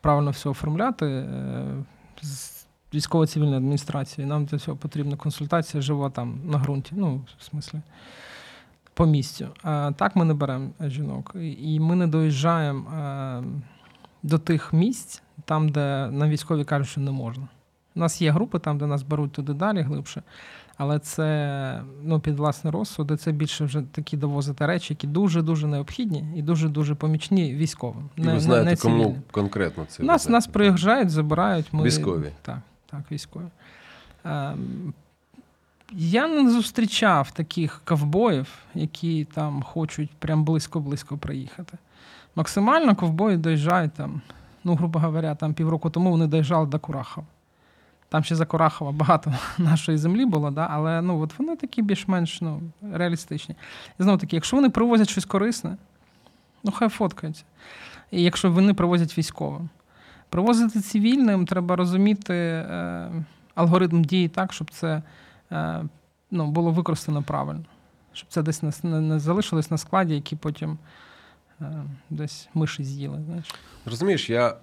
правильно 0.00 0.30
все 0.30 0.48
оформляти 0.48 1.06
е, 1.06 1.84
з 2.22 2.66
військово-цивільної 2.94 3.56
адміністрації. 3.56 4.26
Нам 4.26 4.44
для 4.44 4.58
цього 4.58 4.76
потрібна 4.76 5.16
консультація 5.16 5.80
жива 5.80 6.10
там 6.10 6.40
на 6.44 6.58
ґрунті. 6.58 6.92
Ну, 6.96 7.24
в 7.38 7.44
смислі, 7.44 7.80
по 8.94 9.06
місцю. 9.06 9.48
А 9.62 9.92
так 9.96 10.16
ми 10.16 10.24
не 10.24 10.34
беремо 10.34 10.70
жінок. 10.80 11.32
І 11.58 11.80
ми 11.80 11.96
не 11.96 12.06
доїжджаємо 12.06 12.90
е, 12.90 13.42
до 14.22 14.38
тих 14.38 14.72
місць, 14.72 15.22
там, 15.44 15.68
де 15.68 16.08
на 16.10 16.28
військові 16.28 16.64
кажуть, 16.64 16.88
що 16.88 17.00
не 17.00 17.10
можна. 17.10 17.48
У 17.96 18.00
нас 18.00 18.22
є 18.22 18.30
групи 18.30 18.58
там, 18.58 18.78
де 18.78 18.86
нас 18.86 19.02
беруть 19.02 19.32
туди 19.32 19.52
далі 19.52 19.80
глибше. 19.80 20.22
Але 20.76 20.98
це 20.98 21.80
ну, 22.02 22.20
під 22.20 22.38
власний 22.38 22.72
розсуд, 22.72 23.20
це 23.20 23.32
більше 23.32 23.64
вже 23.64 23.82
такі 23.82 24.16
довозити 24.16 24.66
речі, 24.66 24.92
які 24.92 25.06
дуже-дуже 25.06 25.66
необхідні 25.66 26.24
і 26.36 26.42
дуже-дуже 26.42 26.94
помічні 26.94 27.54
військовим. 27.54 28.08
І 28.16 28.20
ви 28.20 28.40
знаєте, 28.40 28.70
не 28.70 28.76
кому 28.76 29.18
конкретно 29.30 29.84
це? 29.88 30.02
Нас 30.02 30.28
нас 30.28 30.46
приїжджають, 30.46 31.10
забирають. 31.10 31.66
Ми... 31.72 31.82
Військові. 31.82 32.32
Так, 32.42 32.58
так, 32.90 33.00
військові. 33.12 33.44
Ем, 34.24 34.94
я 35.92 36.28
не 36.28 36.50
зустрічав 36.50 37.30
таких 37.30 37.82
ковбоїв, 37.84 38.48
які 38.74 39.24
там 39.24 39.62
хочуть 39.62 40.10
прям 40.10 40.44
близько-близько 40.44 41.16
приїхати. 41.16 41.78
Максимально 42.36 42.96
ковбої 42.96 43.36
доїжджають 43.36 43.92
там, 43.92 44.20
ну, 44.64 44.74
грубо 44.74 44.98
говоря, 44.98 45.34
там 45.34 45.54
півроку 45.54 45.90
тому 45.90 46.10
вони 46.10 46.26
доїжджали 46.26 46.66
до 46.66 46.78
Курахова. 46.78 47.26
Там 48.14 48.24
ще 48.24 48.34
за 48.34 48.46
Корахова 48.46 48.92
багато 48.92 49.34
нашої 49.58 49.98
землі 49.98 50.26
було, 50.26 50.50
да? 50.50 50.68
але 50.70 51.02
ну, 51.02 51.20
от 51.20 51.38
вони 51.38 51.56
такі 51.56 51.82
більш-менш 51.82 52.40
ну, 52.40 52.62
реалістичні. 52.92 53.54
І 54.00 54.02
знову 54.02 54.18
таки, 54.18 54.36
якщо 54.36 54.56
вони 54.56 54.70
привозять 54.70 55.08
щось 55.08 55.24
корисне, 55.24 55.76
ну 56.64 56.72
хай 56.72 56.88
фоткаються. 56.88 57.44
І 58.10 58.22
якщо 58.22 58.50
вони 58.50 58.74
привозять 58.74 59.18
військовим. 59.18 59.68
Привозити 60.28 60.80
цивільним, 60.80 61.46
треба 61.46 61.76
розуміти 61.76 62.34
е, 62.34 63.10
алгоритм 63.54 64.04
дії 64.04 64.28
так, 64.28 64.52
щоб 64.52 64.70
це 64.70 65.02
е, 65.52 65.84
ну, 66.30 66.50
було 66.50 66.70
використано 66.70 67.22
правильно. 67.22 67.64
Щоб 68.12 68.28
це 68.28 68.42
десь 68.42 68.82
не, 68.82 69.00
не 69.00 69.18
залишилось 69.18 69.70
на 69.70 69.78
складі, 69.78 70.14
які 70.14 70.36
потім 70.36 70.78
е, 71.60 71.84
десь 72.10 72.48
миші 72.54 72.84
з'їли. 72.84 73.22
Знаєш. 73.26 73.54
Розумієш, 73.86 74.30
я 74.30 74.56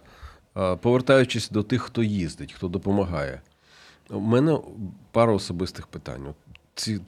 повертаючись 0.53 1.49
до 1.49 1.63
тих, 1.63 1.81
хто 1.81 2.03
їздить, 2.03 2.53
хто 2.53 2.67
допомагає. 2.67 3.41
У 4.09 4.19
мене 4.19 4.59
пара 5.11 5.33
особистих 5.33 5.87
питань. 5.87 6.33
Ці, 6.75 6.99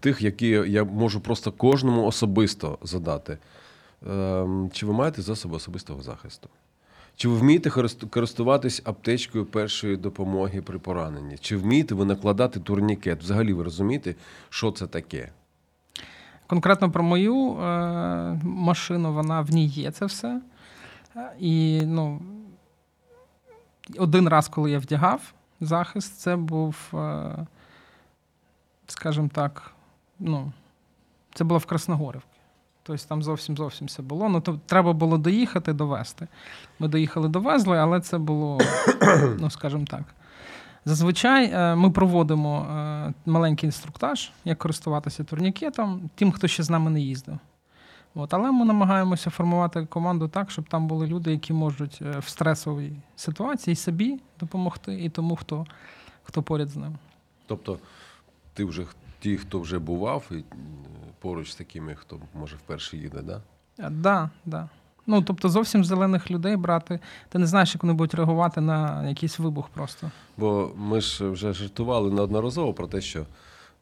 Тих, 0.00 0.22
які 0.22 0.46
я 0.48 0.84
можу 0.84 1.20
просто 1.20 1.52
кожному 1.52 2.06
особисто 2.06 2.78
задати. 2.82 3.38
Ем, 4.10 4.70
чи 4.72 4.86
ви 4.86 4.92
маєте 4.92 5.22
засоби 5.22 5.56
особистого 5.56 6.02
захисту? 6.02 6.48
Чи 7.16 7.28
ви 7.28 7.36
вмієте 7.36 7.70
користуватись 8.10 8.82
аптечкою 8.84 9.46
першої 9.46 9.96
допомоги 9.96 10.62
при 10.62 10.78
пораненні? 10.78 11.38
Чи 11.40 11.56
вмієте 11.56 11.94
ви 11.94 12.04
накладати 12.04 12.60
турнікет? 12.60 13.22
Взагалі 13.22 13.52
ви 13.52 13.64
розумієте, 13.64 14.14
що 14.48 14.72
це 14.72 14.86
таке? 14.86 15.30
Конкретно 16.46 16.90
про 16.90 17.02
мою 17.02 17.56
е, 17.56 18.40
машину, 18.42 19.12
вона 19.12 19.40
в 19.40 19.50
ній 19.50 19.66
є 19.66 19.90
це 19.90 20.06
все. 20.06 20.40
І 21.38 21.80
ну, 21.84 22.20
один 23.98 24.28
раз, 24.28 24.48
коли 24.48 24.70
я 24.70 24.78
вдягав 24.78 25.34
захист, 25.60 26.20
це 26.20 26.36
був, 26.36 26.76
е, 26.94 27.46
скажімо 28.86 29.30
так, 29.32 29.72
ну, 30.18 30.52
це 31.34 31.44
було 31.44 31.58
в 31.58 31.66
Красногорівці. 31.66 32.28
Тобто 32.82 33.04
там 33.08 33.22
зовсім 33.22 33.56
зовсім 33.56 33.86
все 33.86 34.02
було. 34.02 34.28
Ну, 34.28 34.40
то 34.40 34.60
треба 34.66 34.92
було 34.92 35.18
доїхати, 35.18 35.72
довезти. 35.72 36.28
Ми 36.78 36.88
доїхали, 36.88 37.28
довезли, 37.28 37.78
але 37.78 38.00
це 38.00 38.18
було, 38.18 38.60
ну, 39.38 39.50
скажімо 39.50 39.84
так. 39.90 40.02
Зазвичай 40.84 41.50
е, 41.52 41.74
ми 41.74 41.90
проводимо 41.90 42.60
е, 42.60 43.12
маленький 43.26 43.66
інструктаж, 43.66 44.30
як 44.44 44.58
користуватися 44.58 45.24
турнікетом, 45.24 46.10
тим, 46.14 46.32
хто 46.32 46.48
ще 46.48 46.62
з 46.62 46.70
нами 46.70 46.90
не 46.90 47.00
їздив. 47.00 47.38
От, 48.14 48.34
Але 48.34 48.52
ми 48.52 48.64
намагаємося 48.64 49.30
формувати 49.30 49.86
команду 49.86 50.28
так, 50.28 50.50
щоб 50.50 50.68
там 50.68 50.86
були 50.86 51.06
люди, 51.06 51.30
які 51.30 51.52
можуть 51.52 51.98
е, 52.02 52.18
в 52.18 52.28
стресовій 52.28 52.92
ситуації 53.16 53.76
собі 53.76 54.20
допомогти, 54.40 55.04
і 55.04 55.08
тому, 55.08 55.36
хто 55.36 55.66
хто 56.22 56.42
поряд 56.42 56.68
з 56.68 56.76
ним. 56.76 56.98
Тобто, 57.46 57.78
ти 58.54 58.64
вже 58.64 58.86
ті, 59.20 59.36
хто 59.36 59.60
вже 59.60 59.78
бував, 59.78 60.24
і 60.30 60.44
поруч 61.20 61.52
з 61.52 61.54
такими, 61.54 61.94
хто 61.94 62.18
може 62.34 62.56
вперше 62.56 62.96
їде, 62.96 63.22
да? 63.22 63.40
Так, 63.76 63.92
да, 63.92 64.30
да. 64.44 64.68
Ну, 65.06 65.22
тобто, 65.22 65.48
зовсім 65.48 65.84
зелених 65.84 66.30
людей 66.30 66.56
брати, 66.56 67.00
ти 67.28 67.38
не 67.38 67.46
знаєш, 67.46 67.74
як 67.74 67.82
вони 67.82 67.94
будуть 67.94 68.14
реагувати 68.14 68.60
на 68.60 69.08
якийсь 69.08 69.38
вибух 69.38 69.68
просто. 69.68 70.10
Бо 70.36 70.70
ми 70.76 71.00
ж 71.00 71.28
вже 71.28 71.52
жартували 71.52 72.10
неодноразово 72.10 72.74
про 72.74 72.86
те, 72.86 73.00
що 73.00 73.26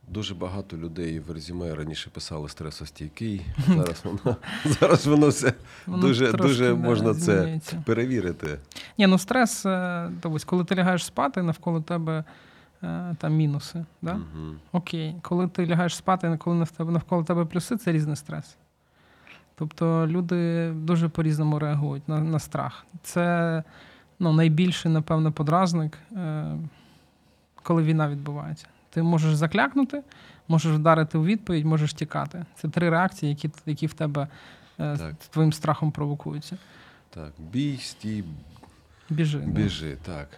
дуже 0.08 0.34
багато 0.34 0.76
людей 0.76 1.20
в 1.20 1.30
резюме 1.30 1.74
раніше 1.74 2.10
писали 2.10 2.48
стресостійкий. 2.48 3.46
Зараз 3.68 4.04
воно 4.04 4.36
зараз 4.64 5.06
воно 5.06 5.28
все 5.28 5.54
воно 5.86 6.02
дуже 6.02 6.32
дуже 6.32 6.74
можна 6.74 7.14
це 7.14 7.60
перевірити. 7.84 8.58
Ні, 8.98 9.06
ну 9.06 9.18
стрес, 9.18 9.62
тобто, 10.20 10.38
коли 10.46 10.64
ти 10.64 10.74
лягаєш 10.74 11.04
спати, 11.04 11.42
навколо 11.42 11.80
тебе. 11.80 12.24
Е, 12.84 13.14
там 13.18 13.34
мінуси. 13.34 13.84
Да? 14.02 14.12
Угу. 14.12 14.54
Окей, 14.72 15.16
коли 15.22 15.48
ти 15.48 15.66
лягаєш 15.66 15.96
спати, 15.96 16.38
коли 16.38 16.66
навколо 16.78 17.24
тебе 17.24 17.44
плюси, 17.44 17.76
це 17.76 17.92
різний 17.92 18.16
стрес. 18.16 18.56
Тобто 19.54 20.06
люди 20.06 20.70
дуже 20.72 21.08
по-різному 21.08 21.58
реагують 21.58 22.08
на 22.08 22.20
на 22.20 22.38
страх. 22.38 22.86
Це 23.02 23.62
ну, 24.18 24.32
найбільший, 24.32 24.92
напевно, 24.92 25.32
подразник, 25.32 25.98
е, 26.12 26.56
коли 27.62 27.82
війна 27.82 28.08
відбувається. 28.08 28.66
Ти 28.94 29.02
можеш 29.02 29.34
заклякнути, 29.34 30.02
можеш 30.48 30.72
вдарити 30.72 31.18
у 31.18 31.24
відповідь, 31.24 31.64
можеш 31.64 31.94
тікати. 31.94 32.44
Це 32.56 32.68
три 32.68 32.90
реакції, 32.90 33.30
які 33.30 33.50
які 33.66 33.86
в 33.86 33.94
тебе 33.94 34.28
е, 34.78 34.96
так. 34.96 35.14
твоїм 35.30 35.52
страхом 35.52 35.90
провокуються. 35.90 36.56
Так, 37.10 37.32
бій, 37.38 37.76
стій, 37.76 38.24
біжи. 39.10 39.38
Біжи, 39.38 39.96
да. 40.06 40.12
так. 40.12 40.28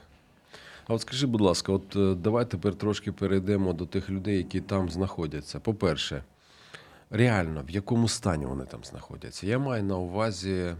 А 0.86 0.94
от 0.94 1.00
скажи, 1.00 1.26
будь 1.26 1.40
ласка, 1.40 1.72
от 1.72 1.96
е, 1.96 2.14
давай 2.14 2.44
тепер 2.44 2.74
трошки 2.74 3.12
перейдемо 3.12 3.72
до 3.72 3.86
тих 3.86 4.10
людей, 4.10 4.36
які 4.36 4.60
там 4.60 4.90
знаходяться. 4.90 5.60
По-перше, 5.60 6.22
реально, 7.10 7.62
в 7.62 7.70
якому 7.70 8.08
стані 8.08 8.46
вони 8.46 8.64
там 8.64 8.84
знаходяться? 8.84 9.46
Я 9.46 9.58
маю 9.58 9.84
на 9.84 9.96
увазі 9.96 10.74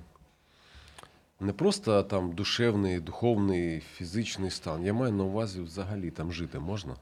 не 1.40 1.52
просто 1.52 2.02
там 2.02 2.32
душевний, 2.32 3.00
духовний, 3.00 3.80
фізичний 3.80 4.50
стан. 4.50 4.84
Я 4.84 4.92
маю 4.92 5.12
на 5.12 5.24
увазі 5.24 5.60
взагалі 5.60 6.10
там 6.10 6.32
жити 6.32 6.58
можна? 6.58 6.94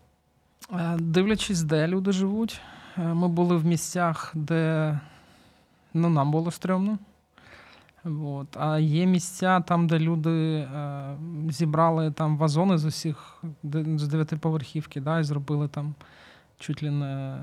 Е, 0.72 0.96
дивлячись, 0.98 1.62
де 1.62 1.86
люди 1.86 2.12
живуть. 2.12 2.60
Е, 2.98 3.02
ми 3.02 3.28
були 3.28 3.56
в 3.56 3.66
місцях, 3.66 4.32
де 4.34 4.98
ну, 5.94 6.08
нам 6.08 6.30
було 6.30 6.50
стрьомно. 6.50 6.98
От. 8.04 8.56
А 8.56 8.78
є 8.78 9.06
місця 9.06 9.60
там, 9.60 9.86
де 9.86 9.98
люди 9.98 10.30
е, 10.30 11.16
зібрали 11.48 12.10
там 12.10 12.36
вазони 12.38 12.78
з 12.78 12.84
усіх 12.84 13.42
з 13.96 14.08
дев'ятиповерхівки, 14.08 15.00
да, 15.00 15.20
і 15.20 15.24
зробили 15.24 15.68
там 15.68 15.94
чуть 16.58 16.82
ли 16.82 16.90
не 16.90 17.38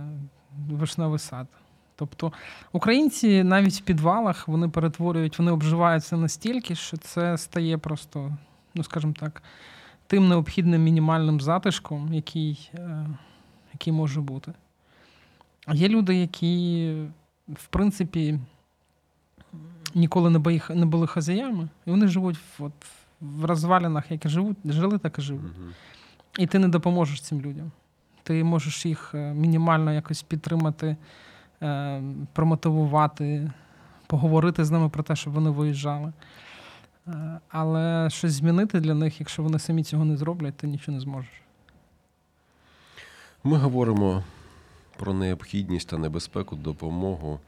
вишневий 0.69 1.19
сад. 1.19 1.47
Тобто 1.95 2.33
українці 2.71 3.43
навіть 3.43 3.73
в 3.73 3.81
підвалах 3.81 4.47
вони 4.47 4.69
перетворюють, 4.69 5.39
вони 5.39 5.51
обживаються 5.51 6.17
настільки, 6.17 6.75
що 6.75 6.97
це 6.97 7.37
стає 7.37 7.77
просто, 7.77 8.37
ну 8.75 8.83
скажімо 8.83 9.13
так, 9.19 9.43
тим 10.09 10.27
необхідним 10.27 10.83
мінімальним 10.83 11.41
затишком, 11.41 12.13
який, 12.13 12.71
е, 12.73 13.05
який 13.73 13.93
може 13.93 14.21
бути. 14.21 14.53
А 15.65 15.75
є 15.75 15.89
люди, 15.89 16.15
які, 16.15 16.93
в 17.47 17.67
принципі, 17.67 18.39
ніколи 19.95 20.29
не 20.29 20.39
були, 20.39 20.61
не 20.69 20.85
були 20.85 21.07
хазяями, 21.07 21.69
і 21.85 21.89
вони 21.89 22.07
живуть 22.07 22.37
от, 22.59 22.71
в 23.21 23.45
розвалинах, 23.45 24.11
які 24.11 24.29
живуть, 24.29 24.57
жили, 24.65 24.97
так 24.97 25.19
і 25.19 25.21
живуть. 25.21 25.57
Угу. 25.57 25.69
І 26.37 26.47
ти 26.47 26.59
не 26.59 26.67
допоможеш 26.67 27.21
цим 27.21 27.41
людям. 27.41 27.71
Ти 28.23 28.43
можеш 28.43 28.85
їх 28.85 29.11
е, 29.15 29.33
мінімально 29.33 29.93
якось 29.93 30.21
підтримати, 30.21 30.97
е, 31.61 32.01
промотивувати, 32.33 33.51
поговорити 34.07 34.65
з 34.65 34.71
ними 34.71 34.89
про 34.89 35.03
те, 35.03 35.15
щоб 35.15 35.33
вони 35.33 35.49
виїжджали. 35.49 36.13
Е, 37.07 37.39
але 37.49 38.09
щось 38.09 38.33
змінити 38.33 38.79
для 38.79 38.93
них, 38.93 39.19
якщо 39.19 39.43
вони 39.43 39.59
самі 39.59 39.83
цього 39.83 40.05
не 40.05 40.17
зроблять, 40.17 40.57
ти 40.57 40.67
нічого 40.67 40.95
не 40.95 41.01
зможеш. 41.01 41.31
Ми 43.43 43.57
говоримо 43.57 44.23
про 44.97 45.13
необхідність 45.13 45.89
та 45.89 45.97
небезпеку 45.97 46.55
допомогу 46.55 47.39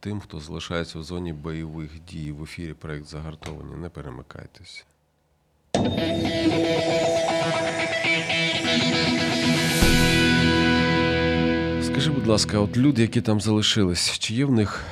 тим, 0.00 0.20
хто 0.20 0.40
залишається 0.40 0.98
в 0.98 1.02
зоні 1.02 1.32
бойових 1.32 1.90
дій 2.08 2.32
в 2.32 2.42
ефірі 2.42 2.74
проект 2.74 3.06
загартовані. 3.06 3.76
Не 3.76 3.88
перемикайтесь. 3.88 4.86
Скажи, 11.82 12.10
будь 12.10 12.26
ласка, 12.26 12.58
от 12.58 12.76
люди, 12.76 13.02
які 13.02 13.20
там 13.20 13.40
залишились, 13.40 14.18
чи 14.18 14.34
є 14.34 14.44
в 14.44 14.52
них 14.52 14.84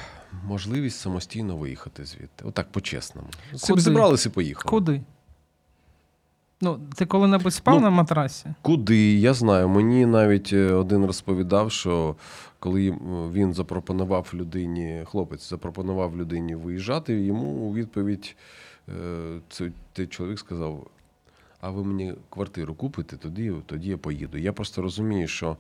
можливість 0.51 1.01
самостійно 1.01 1.57
виїхати 1.57 2.05
звідти? 2.05 2.45
Отак 2.45 2.73
по-чесному. 2.73 3.29
Куди? 3.67 3.81
Зібралися 3.81 4.29
і 4.29 4.33
поїхали. 4.33 4.71
Куди? 4.71 5.01
Ну, 6.61 6.81
ти 6.95 7.07
коли-небудь 7.07 7.55
спав 7.55 7.75
ну, 7.75 7.81
на 7.81 7.91
матрасі? 7.91 8.47
Куди? 8.63 9.19
Я 9.19 9.35
знаю. 9.35 9.69
Мені 9.69 10.07
навіть 10.07 10.53
е, 10.53 10.73
один 10.73 11.07
розповідав, 11.07 11.73
що 11.73 12.17
коли 12.59 12.91
він 13.33 13.55
запропонував 13.55 14.31
людині, 14.35 15.03
хлопець 15.05 15.51
запропонував 15.51 16.17
людині 16.17 16.55
виїжджати, 16.55 17.21
йому 17.21 17.47
у 17.47 17.75
відповідь 17.75 18.37
е, 18.89 18.93
цей 19.93 20.07
чоловік 20.07 20.39
сказав: 20.39 20.87
А 21.61 21.71
ви 21.71 21.85
мені 21.85 22.15
квартиру 22.31 22.75
купите, 22.75 23.17
тоді 23.17 23.53
тоді 23.67 23.89
я 23.89 23.99
поїду. 23.99 24.39
Я 24.39 24.53
просто 24.53 24.83
розумію, 24.83 25.29
що. 25.29 25.57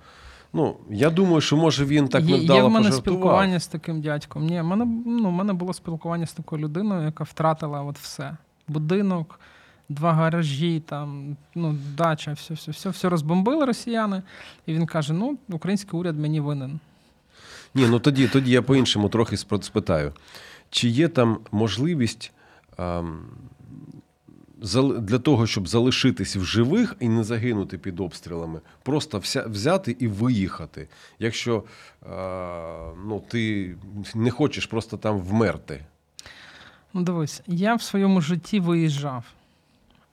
Ну, 0.52 0.76
я 0.90 1.10
думаю, 1.10 1.40
що 1.40 1.56
може 1.56 1.84
він 1.84 2.08
так 2.08 2.24
не 2.24 2.36
вдало 2.36 2.60
Є 2.60 2.66
в 2.66 2.70
мене 2.70 2.88
пожартував. 2.88 3.18
спілкування 3.18 3.60
з 3.60 3.66
таким 3.66 4.00
дядьком. 4.00 4.46
Ні, 4.46 4.60
в 4.60 4.64
мене 4.64 4.84
ну, 5.06 5.28
в 5.28 5.32
мене 5.32 5.52
було 5.52 5.72
спілкування 5.72 6.26
з 6.26 6.32
такою 6.32 6.62
людиною, 6.62 7.04
яка 7.04 7.24
втратила 7.24 7.82
от 7.82 7.98
все. 7.98 8.36
Будинок, 8.68 9.40
два 9.88 10.12
гаражі, 10.12 10.80
там, 10.80 11.36
ну, 11.54 11.76
дача, 11.96 12.32
все, 12.32 12.54
все, 12.54 12.70
все, 12.70 12.90
все 12.90 13.08
розбомбили 13.08 13.64
росіяни. 13.64 14.22
І 14.66 14.74
він 14.74 14.86
каже: 14.86 15.12
ну, 15.12 15.38
український 15.48 16.00
уряд 16.00 16.18
мені 16.18 16.40
винен. 16.40 16.80
Ні, 17.74 17.86
ну 17.90 17.98
тоді 17.98 18.28
тоді 18.28 18.50
я 18.50 18.62
по-іншому 18.62 19.08
трохи 19.08 19.36
спитаю. 19.36 20.12
Чи 20.70 20.88
є 20.88 21.08
там 21.08 21.38
можливість 21.52 22.32
ем, 22.78 23.20
для 25.00 25.18
того, 25.18 25.46
щоб 25.46 25.68
залишитись 25.68 26.36
в 26.36 26.44
живих 26.44 26.96
і 27.00 27.08
не 27.08 27.24
загинути 27.24 27.78
під 27.78 28.00
обстрілами, 28.00 28.60
просто 28.82 29.22
взяти 29.46 29.96
і 29.98 30.08
виїхати. 30.08 30.88
Якщо 31.18 31.64
ну, 33.06 33.22
ти 33.28 33.74
не 34.14 34.30
хочеш 34.30 34.66
просто 34.66 34.96
там 34.96 35.18
вмерти. 35.18 35.84
Ну, 36.92 37.02
дивись, 37.02 37.42
я 37.46 37.74
в 37.74 37.82
своєму 37.82 38.20
житті 38.20 38.60
виїжджав. 38.60 39.24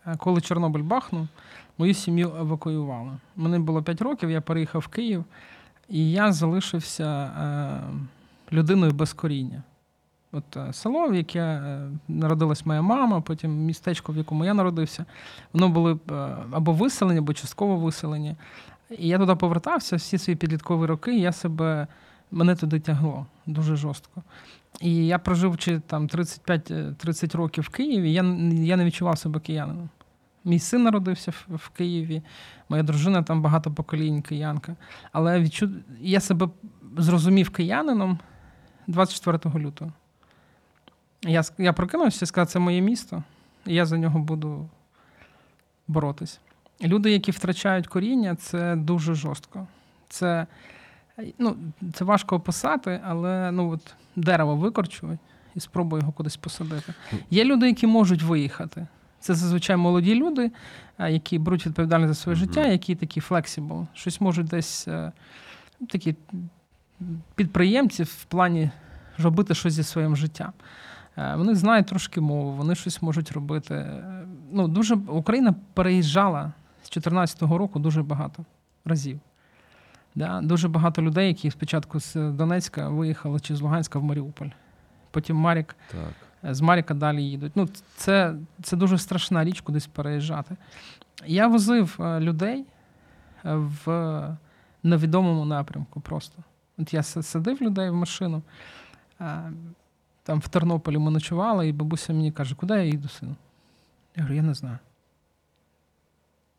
Е, 0.08 0.16
коли 0.18 0.42
Чорнобиль 0.42 0.82
бахнув, 0.82 1.28
мою 1.78 1.94
сім'ю 1.94 2.36
евакуювали. 2.40 3.12
Мені 3.36 3.60
було 3.60 3.84
5 3.84 4.02
років, 4.02 4.32
я 4.32 4.42
переїхав 4.42 4.82
в 4.82 4.88
Київ, 4.88 5.26
і 5.90 6.12
я 6.12 6.32
залишився 6.32 7.06
е, 7.24 8.56
людиною 8.56 8.92
без 8.92 9.14
коріння. 9.14 9.64
От 10.32 10.58
е, 10.58 10.74
село, 10.74 11.08
в 11.08 11.16
яке 11.16 11.40
е, 11.40 11.90
народилась 12.08 12.66
моя 12.66 12.82
мама, 12.82 13.22
потім 13.22 13.52
містечко, 13.52 14.13
в 14.13 14.18
якому 14.18 14.46
я 14.46 14.54
народився, 14.54 15.06
воно 15.54 15.70
було 15.70 16.00
е, 16.12 16.13
або 16.52 16.72
виселені, 16.72 17.20
або 17.20 17.34
частково 17.34 17.78
виселені. 17.78 18.36
І 18.98 19.08
я 19.08 19.18
туди 19.18 19.36
повертався 19.36 19.96
всі 19.96 20.18
свої 20.18 20.38
підліткові 20.38 20.86
роки, 20.86 21.20
я 21.20 21.32
себе, 21.32 21.88
мене 22.32 22.56
туди 22.56 22.80
тягло 22.80 23.26
дуже 23.46 23.76
жорстко. 23.76 24.24
І 24.82 25.08
я 25.08 25.20
прожив 25.20 25.58
чи 25.58 25.80
там 25.80 26.08
35-30 26.08 27.38
років 27.38 27.63
в 27.63 27.70
Києві, 27.70 28.13
я 28.13 28.24
я 28.52 28.78
не 28.78 28.86
відчував 28.86 29.18
себе 29.18 29.40
киянином. 29.40 29.90
Мій 30.44 30.60
син 30.60 30.84
народився 30.84 31.32
в, 31.32 31.56
в 31.56 31.70
Києві, 31.70 32.22
моя 32.70 32.84
дружина 32.84 33.24
там 33.24 33.42
багато 33.42 33.72
поколінь 33.72 34.22
киянка. 34.22 34.76
Але 35.12 35.40
відчу... 35.40 35.70
я 36.02 36.20
себе 36.20 36.50
зрозумів 36.98 37.50
киянином 37.50 38.20
24 38.88 39.66
лютого. 39.66 39.92
Я 41.21 41.43
я 41.58 41.73
прокинувся 41.73 42.25
і 42.25 42.27
сказав, 42.27 42.47
це 42.47 42.60
моє 42.60 42.82
місто, 42.82 43.23
і 43.65 43.73
я 43.73 43.86
за 43.86 43.97
нього 43.97 44.19
буду 44.19 44.69
боротись. 45.88 46.39
Люди, 46.84 47.12
які 47.12 47.32
втрачають 47.32 47.88
коріння, 47.88 48.36
це 48.36 48.75
дуже 48.75 49.15
жорстко. 49.15 49.67
Це 50.10 50.47
ну, 51.39 51.58
це 51.93 52.06
важко 52.06 52.36
описати, 52.36 53.01
але 53.03 53.51
ну, 53.51 53.71
от, 53.71 53.95
дерево 54.15 54.56
викорчують 54.56 55.19
і 55.56 55.60
спробуй 55.60 55.99
його 55.99 56.12
кудись 56.12 56.38
посадити. 56.38 56.93
Є 57.30 57.45
люди, 57.45 57.67
які 57.67 57.88
можуть 57.88 58.23
виїхати. 58.23 58.88
Це 59.19 59.36
зазвичай 59.36 59.75
молоді 59.75 60.15
люди, 60.15 60.51
які 60.99 61.39
беруть 61.39 61.65
відповідальність 61.65 62.13
за 62.13 62.21
своє 62.21 62.36
життя, 62.36 62.65
які 62.65 62.95
такі 62.95 63.19
flexible, 63.20 63.86
щось 63.93 64.21
можуть 64.21 64.47
десь 64.47 64.88
е, 64.88 65.12
такі 65.89 66.15
підприємці 67.36 68.03
в 68.03 68.23
плані 68.23 68.69
робити 69.17 69.56
щось 69.56 69.73
зі 69.73 69.84
своїм 69.84 70.15
життям. 70.15 70.53
Е, 71.17 71.36
вони 71.36 71.56
знають 71.56 71.88
трошки 71.88 72.21
мову, 72.21 72.51
вони 72.51 72.75
щось 72.75 73.01
можуть 73.01 73.32
робити. 73.32 74.03
Ну, 74.51 74.67
дуже 74.67 74.95
Україна 74.95 75.56
переїжджала 75.73 76.41
з 76.84 76.89
2014 76.89 77.41
року 77.41 77.80
дуже 77.80 78.03
багато 78.03 78.45
разів. 78.86 79.19
Да? 80.15 80.41
Дуже 80.41 80.67
багато 80.67 81.01
людей, 81.01 81.27
які 81.27 81.51
спочатку 81.51 81.99
з 81.99 82.15
Донецька 82.15 82.89
виїхали 82.89 83.39
чи 83.39 83.56
з 83.56 83.62
Луганська 83.62 83.99
в 83.99 84.03
Маріуполь. 84.03 84.47
Потім 85.12 85.38
Марік, 85.38 85.75
так. 85.91 86.49
Е, 86.49 86.53
з 86.53 86.62
Маріка 86.62 86.93
далі 86.93 87.23
їдуть. 87.23 87.51
Ну, 87.56 87.69
Це 87.95 88.36
це 88.63 88.77
дуже 88.77 88.97
страшна 88.97 89.43
річ, 89.43 89.62
кудись 89.62 89.88
переїжджати. 89.88 90.56
Я 91.25 91.47
возив 91.47 91.97
е, 91.99 92.19
людей 92.19 92.65
в 93.43 94.38
невідомому 94.84 95.45
напрямку 95.45 95.99
просто. 95.99 96.43
От 96.77 96.93
я 96.93 97.03
садив 97.03 97.62
людей 97.62 97.89
в 97.89 97.93
машину. 97.93 98.41
Там 100.28 100.40
в 100.40 100.48
Тернополі 100.48 100.98
ми 100.98 101.12
ночували, 101.12 101.68
і 101.68 101.72
бабуся 101.72 102.13
мені 102.13 102.32
каже, 102.32 102.56
куди 102.56 102.74
я 102.74 102.84
їду, 102.84 103.08
сину? 103.08 103.36
Я 104.16 104.24
говорю, 104.24 104.36
я 104.36 104.42
не 104.42 104.54
знаю. 104.54 104.78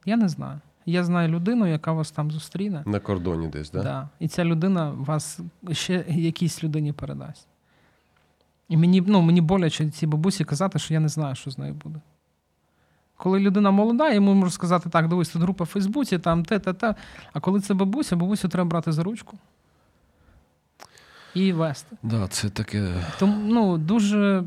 Я 0.07 0.17
не 0.17 0.29
знаю. 0.29 0.61
Я 0.87 1.05
знаю 1.05 1.29
людину, 1.29 1.67
яка 1.67 1.93
вас 1.93 2.11
там 2.11 2.31
зустріне. 2.31 2.83
На 2.87 3.01
кордоні 3.01 3.49
десь, 3.49 3.71
так? 3.71 3.83
Да? 3.83 3.89
Да. 3.89 4.09
І 4.21 4.29
ця 4.29 4.45
людина 4.45 4.91
вас 4.91 5.41
ще 5.73 6.05
якійсь 6.09 6.65
людині 6.65 6.93
передасть. 6.93 7.47
І 8.69 8.77
мені 8.77 9.01
ну, 9.07 9.23
мені 9.23 9.41
боляче 9.41 9.91
цій 9.91 10.07
бабусі 10.07 10.45
казати, 10.45 10.79
що 10.79 10.95
я 10.95 11.01
не 11.01 11.09
знаю, 11.09 11.35
що 11.35 11.51
з 11.51 11.59
нею 11.59 11.75
буде. 11.75 12.01
Коли 13.17 13.41
людина 13.41 13.71
молода, 13.71 14.13
йому 14.13 14.35
можу 14.35 14.51
сказати, 14.51 14.91
так, 14.91 15.09
дивись, 15.09 15.29
тут 15.29 15.43
група 15.43 15.65
в 15.65 15.67
Фейсбуці, 15.67 16.19
там 16.19 16.45
те, 16.45 16.59
те, 16.59 16.73
те. 16.73 16.95
А 17.33 17.41
коли 17.41 17.61
це 17.61 17.75
бабуся, 17.75 18.17
бабусю 18.17 18.49
треба 18.49 18.69
брати 18.71 18.93
за 18.93 19.03
ручку 19.03 19.39
і 21.35 21.53
вести. 21.53 21.97
Да, 22.03 22.29
це 22.29 22.51
таке... 22.51 22.95
Тому 23.19 23.53
ну, 23.53 23.79
дуже 23.79 24.45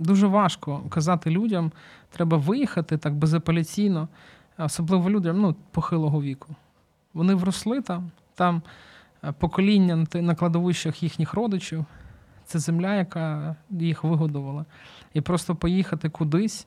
дуже 0.00 0.26
важко 0.26 0.82
казати 0.88 1.30
людям, 1.30 1.72
треба 2.10 2.36
виїхати 2.36 2.98
так 2.98 3.14
безапеляційно, 3.14 4.08
особливо 4.58 5.10
людям 5.10 5.40
ну, 5.40 5.56
похилого 5.70 6.22
віку. 6.22 6.54
Вони 7.14 7.34
вросли 7.34 7.80
там, 7.80 8.10
там 8.34 8.62
е, 9.24 9.32
покоління 9.32 10.06
на 10.14 10.34
кладовищах 10.34 11.02
їхніх 11.02 11.34
родичів. 11.34 11.84
Це 12.44 12.58
земля, 12.58 12.94
яка 12.94 13.56
їх 13.70 14.04
вигодувала. 14.04 14.64
І 15.14 15.20
просто 15.20 15.54
поїхати 15.54 16.08
кудись, 16.08 16.66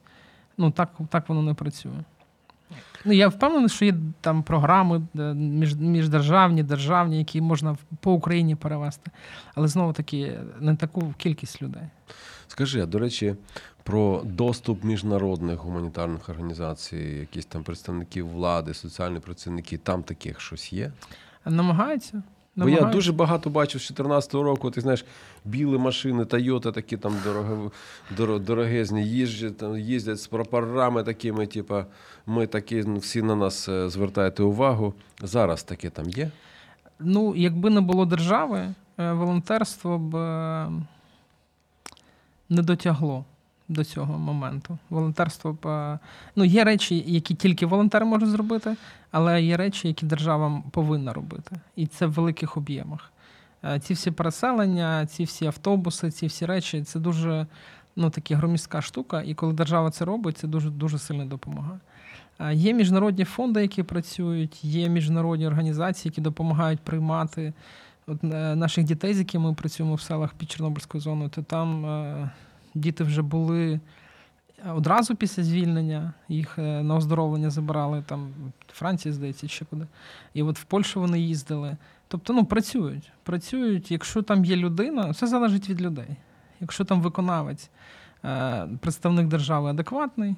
ну 0.58 0.72
так 0.72 0.92
так 1.10 1.30
воно 1.30 1.42
не 1.42 1.54
працює. 1.54 2.04
Ну, 3.06 3.14
Я 3.14 3.28
впевнений, 3.28 3.70
що 3.70 3.86
є 3.86 3.96
там 4.22 4.44
програми 4.44 5.02
між, 5.36 5.76
міждержавні, 5.76 6.64
державні, 6.64 7.18
які 7.18 7.42
можна 7.42 7.78
по 8.00 8.14
Україні 8.14 8.56
перевести. 8.56 9.12
Але 9.56 9.68
знову 9.68 9.94
таки 9.94 10.40
не 10.60 10.76
таку 10.76 11.14
кількість 11.18 11.62
людей. 11.62 11.84
Скажи, 12.48 12.82
а 12.82 12.86
до 12.86 13.00
речі, 13.00 13.36
про 13.84 14.22
доступ 14.26 14.84
міжнародних 14.84 15.60
гуманітарних 15.60 16.30
організацій, 16.30 16.98
якісь 16.98 17.46
там 17.46 17.64
представників 17.64 18.30
влади, 18.30 18.74
соціальні 18.74 19.20
працівники, 19.20 19.78
там 19.78 20.04
таких 20.04 20.40
щось 20.42 20.74
є? 20.74 20.92
Намагаються. 21.46 22.24
Бо 22.56 22.70
я 22.70 22.82
дуже 22.82 23.12
багато 23.12 23.50
бачив 23.50 23.82
з 23.82 23.88
2014 23.88 24.34
року, 24.34 24.72
ти 24.72 24.82
знаєш, 24.82 25.06
білі 25.46 25.78
машини, 25.78 26.26
Тойота 26.26 26.72
такі 26.72 26.98
там 26.98 27.16
дорогезні, 28.18 29.08
їздять 29.08 29.58
там, 29.58 29.78
їздять 29.78 30.22
з 30.22 30.28
прапорами 30.28 31.04
такими, 31.04 31.48
типу, 31.48 31.84
ми 32.26 32.48
такі, 32.48 32.82
всі 32.82 33.22
на 33.22 33.36
нас 33.36 33.70
е, 33.70 33.90
звертаєте 33.90 34.44
увагу. 34.44 34.94
Зараз 35.22 35.64
таке 35.64 35.90
там 35.90 36.10
є? 36.10 36.32
Ну, 37.00 37.36
якби 37.36 37.70
не 37.70 37.82
було 37.82 38.06
держави, 38.06 38.74
е, 38.98 39.14
волонтерство 39.14 39.98
б 39.98 40.16
е, 40.16 40.72
не 42.50 42.62
дотягло 42.62 43.26
до 43.68 43.84
цього 43.84 44.20
моменту. 44.20 44.78
Волонтерство 44.90 45.58
ну, 46.36 46.44
є 46.46 46.64
речі, 46.64 47.04
які 47.08 47.36
тільки 47.36 47.66
волонтери 47.66 48.06
можуть 48.06 48.30
зробити, 48.30 48.76
але 49.14 49.44
є 49.44 49.58
речі, 49.58 49.88
які 49.88 50.06
держава 50.06 50.64
повинна 50.72 51.14
робити. 51.14 51.56
І 51.76 51.88
це 51.88 52.06
в 52.06 52.12
великих 52.12 52.58
об'ємах. 52.58 53.12
Е, 53.64 53.80
ці 53.80 53.94
всі 53.94 54.12
переселення, 54.12 55.06
ці 55.06 55.24
всі 55.24 55.46
автобуси, 55.46 56.12
ці 56.12 56.28
всі 56.28 56.46
речі 56.46 56.84
це 56.84 57.00
дуже 57.00 57.48
ну, 57.96 58.10
такі 58.10 58.34
громістка 58.34 58.82
штука. 58.82 59.22
І 59.22 59.34
коли 59.34 59.54
держава 59.54 59.92
це 59.92 60.06
робить, 60.06 60.38
це 60.38 60.48
дуже 60.48 60.70
дуже 60.70 61.00
сильно 61.00 61.26
допомагає. 61.26 61.80
Е, 62.40 62.54
є 62.54 62.74
міжнародні 62.74 63.24
фонди, 63.24 63.62
які 63.62 63.84
працюють, 63.84 64.64
є 64.64 64.90
міжнародні 64.90 65.48
організації, 65.48 66.10
які 66.10 66.22
допомагають 66.22 66.80
приймати 66.80 67.54
От 68.08 68.24
е, 68.24 68.56
наших 68.56 68.84
дітей, 68.84 69.14
з 69.14 69.20
якими 69.20 69.50
ми 69.50 69.54
працюємо 69.54 69.96
в 69.96 70.02
селах 70.02 70.34
під 70.34 70.52
Чорнобильською 70.52 71.02
зоною, 71.02 71.30
то 71.30 71.42
там 71.42 71.86
діти 72.76 73.04
вже 73.04 73.22
були 73.22 73.80
одразу 74.72 75.16
після 75.16 75.44
звільнення, 75.44 76.14
їх 76.30 76.60
е, 76.60 76.84
на 76.84 76.96
оздоровлення 76.96 77.50
забирали 77.50 78.04
там 78.06 78.34
Франції, 78.68 79.14
здається, 79.14 79.48
ще 79.48 79.66
куди. 79.66 79.88
І 80.34 80.44
от 80.44 80.60
в 80.60 80.64
Польщу 80.64 81.00
вони 81.00 81.20
їздили. 81.20 81.78
Тобто, 82.08 82.34
ну, 82.34 82.46
працюють. 82.46 83.12
Працюють, 83.24 83.92
якщо 83.92 84.22
там 84.22 84.46
є 84.46 84.56
людина, 84.56 85.10
все 85.10 85.28
залежить 85.28 85.70
від 85.70 85.82
людей. 85.82 86.16
Якщо 86.60 86.86
там 86.86 87.02
виконавець, 87.02 87.70
е, 88.26 88.68
представник 88.80 89.28
держави 89.28 89.70
адекватний, 89.70 90.36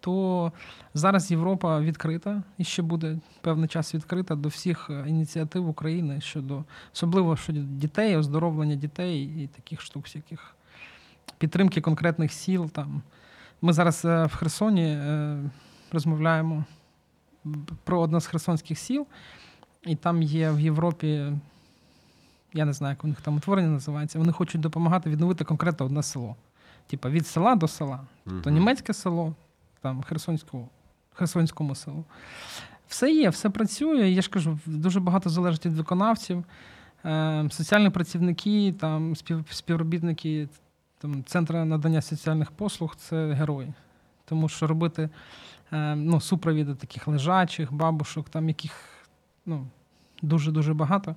то 0.00 0.52
зараз 0.94 1.30
Європа 1.30 1.80
відкрита 1.80 2.42
і 2.58 2.64
ще 2.64 2.82
буде 2.82 3.18
певний 3.40 3.68
час 3.68 3.94
відкрита 3.94 4.34
до 4.34 4.48
всіх 4.48 4.90
е, 4.90 5.04
ініціатив 5.08 5.68
України 5.68 6.20
щодо 6.20 6.64
особливо 6.94 7.36
щодо 7.36 7.60
дітей, 7.60 8.16
оздоровлення 8.16 8.74
дітей 8.74 9.44
і 9.44 9.46
таких 9.46 9.80
штук 9.80 10.04
всяких 10.04 10.54
підтримки 11.38 11.80
конкретних 11.80 12.32
сіл. 12.32 12.70
Там. 12.70 13.02
Ми 13.64 13.72
зараз 13.72 14.04
е, 14.04 14.24
в 14.24 14.34
Херсоні 14.34 14.84
е, 14.84 15.38
розмовляємо 15.92 16.64
про 17.84 18.00
одне 18.00 18.20
з 18.20 18.26
херсонських 18.26 18.78
сіл, 18.78 19.06
і 19.82 19.96
там 19.96 20.22
є 20.22 20.50
в 20.50 20.60
Європі, 20.60 21.32
я 22.52 22.64
не 22.64 22.72
знаю, 22.72 22.92
як 22.92 23.04
у 23.04 23.08
них 23.08 23.20
там 23.20 23.36
утворення 23.36 23.68
називається, 23.68 24.18
вони 24.18 24.32
хочуть 24.32 24.60
допомагати 24.60 25.10
відновити 25.10 25.44
конкретно 25.44 25.86
одне 25.86 26.02
село. 26.02 26.36
Типа 26.86 27.08
від 27.08 27.26
села 27.26 27.54
до 27.54 27.68
села. 27.68 28.00
Тобто 28.24 28.50
німецьке 28.50 28.94
село, 28.94 29.34
там 29.80 30.02
Херсонському, 30.02 30.68
Херсонському 31.14 31.74
селу. 31.74 32.04
Все 32.88 33.10
є, 33.10 33.28
все 33.28 33.50
працює. 33.50 34.08
Я 34.08 34.22
ж 34.22 34.30
кажу, 34.30 34.58
дуже 34.66 35.00
багато 35.00 35.30
залежить 35.30 35.66
від 35.66 35.72
виконавців. 35.72 36.44
Е, 37.04 37.48
соціальні 37.50 37.90
працівники, 37.90 38.74
там 38.80 39.14
співробітники 39.50 40.48
там, 41.02 41.24
Центр 41.24 41.54
надання 41.54 42.02
соціальних 42.02 42.50
послуг 42.50 42.96
це 42.96 43.32
герої. 43.32 43.72
тому 44.24 44.48
що 44.48 44.66
робити 44.66 45.08
е, 45.72 45.94
ну, 45.96 46.20
супровіди 46.20 46.74
таких 46.74 47.08
лежачих, 47.08 47.72
бабушок, 47.72 48.28
там 48.28 48.48
яких 48.48 48.72
ну, 49.46 49.66
дуже-дуже 50.22 50.74
багато. 50.74 51.16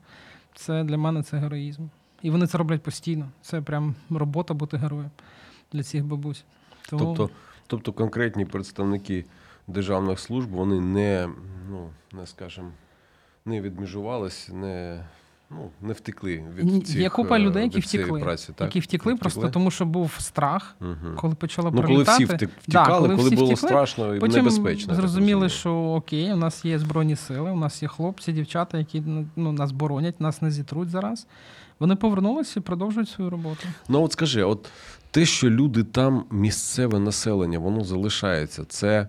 Це 0.55 0.83
для 0.83 0.97
мене 0.97 1.23
це 1.23 1.37
героїзм. 1.37 1.87
І 2.21 2.29
вони 2.29 2.47
це 2.47 2.57
роблять 2.57 2.83
постійно. 2.83 3.29
Це 3.41 3.61
прям 3.61 3.95
робота 4.09 4.53
бути 4.53 4.77
героєм 4.77 5.11
для 5.73 5.83
цих 5.83 6.05
бабусь. 6.05 6.43
Тому... 6.89 7.03
Тобто, 7.03 7.29
тобто 7.67 7.93
конкретні 7.93 8.45
представники 8.45 9.25
державних 9.67 10.19
служб 10.19 10.49
вони 10.49 10.79
не, 10.81 11.29
ну, 11.69 11.89
не 12.13 12.25
скажімо, 12.25 12.71
не 13.45 13.61
відмежувались, 13.61 14.49
не, 14.49 15.05
ну, 15.51 15.69
не 15.81 15.93
втекли 15.93 16.43
від 16.55 16.87
цих, 16.87 16.95
Є 16.95 17.09
купа 17.09 17.39
людей, 17.39 17.63
які 17.63 17.79
втекли. 17.79 18.19
праці, 18.19 18.49
так? 18.55 18.65
Які 18.67 18.79
втекли, 18.79 19.15
просто 19.15 19.49
тому, 19.49 19.71
що 19.71 19.85
був 19.85 20.11
страх, 20.19 20.75
Угу. 20.81 21.15
коли 21.15 21.35
почало 21.35 21.71
Ну, 21.71 21.75
коли 21.81 21.87
прилітати. 21.87 22.23
всі 22.25 22.33
втек- 22.33 22.49
Да, 22.67 22.81
втікали, 22.81 23.09
коли, 23.15 23.27
всі 23.27 23.35
було 23.35 23.47
втекли, 23.53 23.67
страшно 23.69 24.15
і 24.15 24.19
Потім 24.19 24.37
небезпечно. 24.37 24.95
зрозуміли, 24.95 25.49
що 25.49 25.73
окей, 25.75 26.33
у 26.33 26.35
нас 26.37 26.65
є 26.65 26.79
збройні 26.79 27.15
сили, 27.15 27.51
у 27.51 27.55
нас 27.57 27.81
є 27.83 27.87
хлопці, 27.87 28.31
дівчата, 28.31 28.77
які 28.77 29.03
ну, 29.35 29.51
нас 29.51 29.71
боронять, 29.71 30.21
нас 30.21 30.41
не 30.41 30.51
зітруть 30.51 30.89
зараз. 30.89 31.27
Вони 31.79 31.95
повернулися 31.95 32.59
і 32.59 32.63
продовжують 32.63 33.09
свою 33.09 33.29
роботу. 33.29 33.67
Ну 33.89 34.03
от 34.03 34.11
скажи, 34.11 34.43
от 34.43 34.69
те, 35.11 35.25
що 35.25 35.49
люди 35.49 35.83
там, 35.83 36.25
місцеве 36.31 36.99
населення, 36.99 37.59
воно 37.59 37.83
залишається, 37.83 38.65
це. 38.65 39.07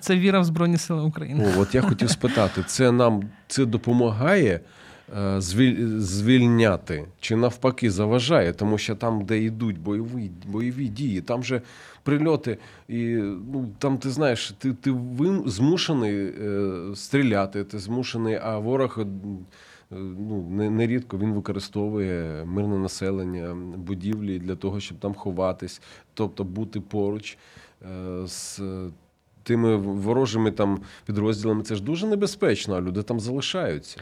Це 0.00 0.16
віра 0.16 0.40
в 0.40 0.44
Збройні 0.44 0.76
Сили 0.76 1.02
України. 1.02 1.52
О, 1.56 1.60
от 1.60 1.74
я 1.74 1.82
хотів 1.82 2.10
спитати, 2.18 2.64
це 2.66 2.92
нам 2.92 3.22
це 3.48 3.64
допомагає 3.66 4.50
е, 4.54 4.60
звільняти 5.98 7.04
чи 7.20 7.36
навпаки 7.36 7.90
заважає, 7.90 8.52
тому 8.52 8.78
що 8.78 8.94
там, 8.94 9.24
де 9.24 9.38
йдуть 9.42 9.78
бойові, 9.78 10.30
бойові 10.46 10.88
дії, 10.88 11.20
там 11.20 11.44
же 11.44 11.62
прильоти, 12.02 12.58
і 12.88 13.04
ну 13.52 13.68
там 13.78 13.98
ти 13.98 14.10
знаєш, 14.10 14.54
ти, 14.58 14.72
ти 14.72 14.94
змушений 15.46 16.26
е, 16.26 16.70
стріляти, 16.94 17.64
ти 17.64 17.78
змушений, 17.78 18.38
а 18.42 18.58
ворог. 18.58 18.98
е, 19.00 19.06
Ну, 19.94 20.46
нерідко 20.70 21.18
він 21.18 21.32
використовує 21.32 22.44
мирне 22.44 22.78
населення, 22.78 23.54
будівлі 23.76 24.38
для 24.38 24.56
того, 24.56 24.80
щоб 24.80 24.98
там 24.98 25.14
ховатись, 25.14 25.82
тобто 26.14 26.44
бути 26.44 26.80
поруч 26.80 27.38
е, 27.82 27.86
з 28.26 28.60
тими 29.42 29.76
ворожими 29.76 30.50
там 30.50 30.80
підрозділами. 31.06 31.62
Це 31.62 31.74
ж 31.74 31.82
дуже 31.82 32.06
небезпечно, 32.06 32.74
а 32.74 32.80
люди 32.80 33.02
там 33.02 33.20
залишаються. 33.20 34.00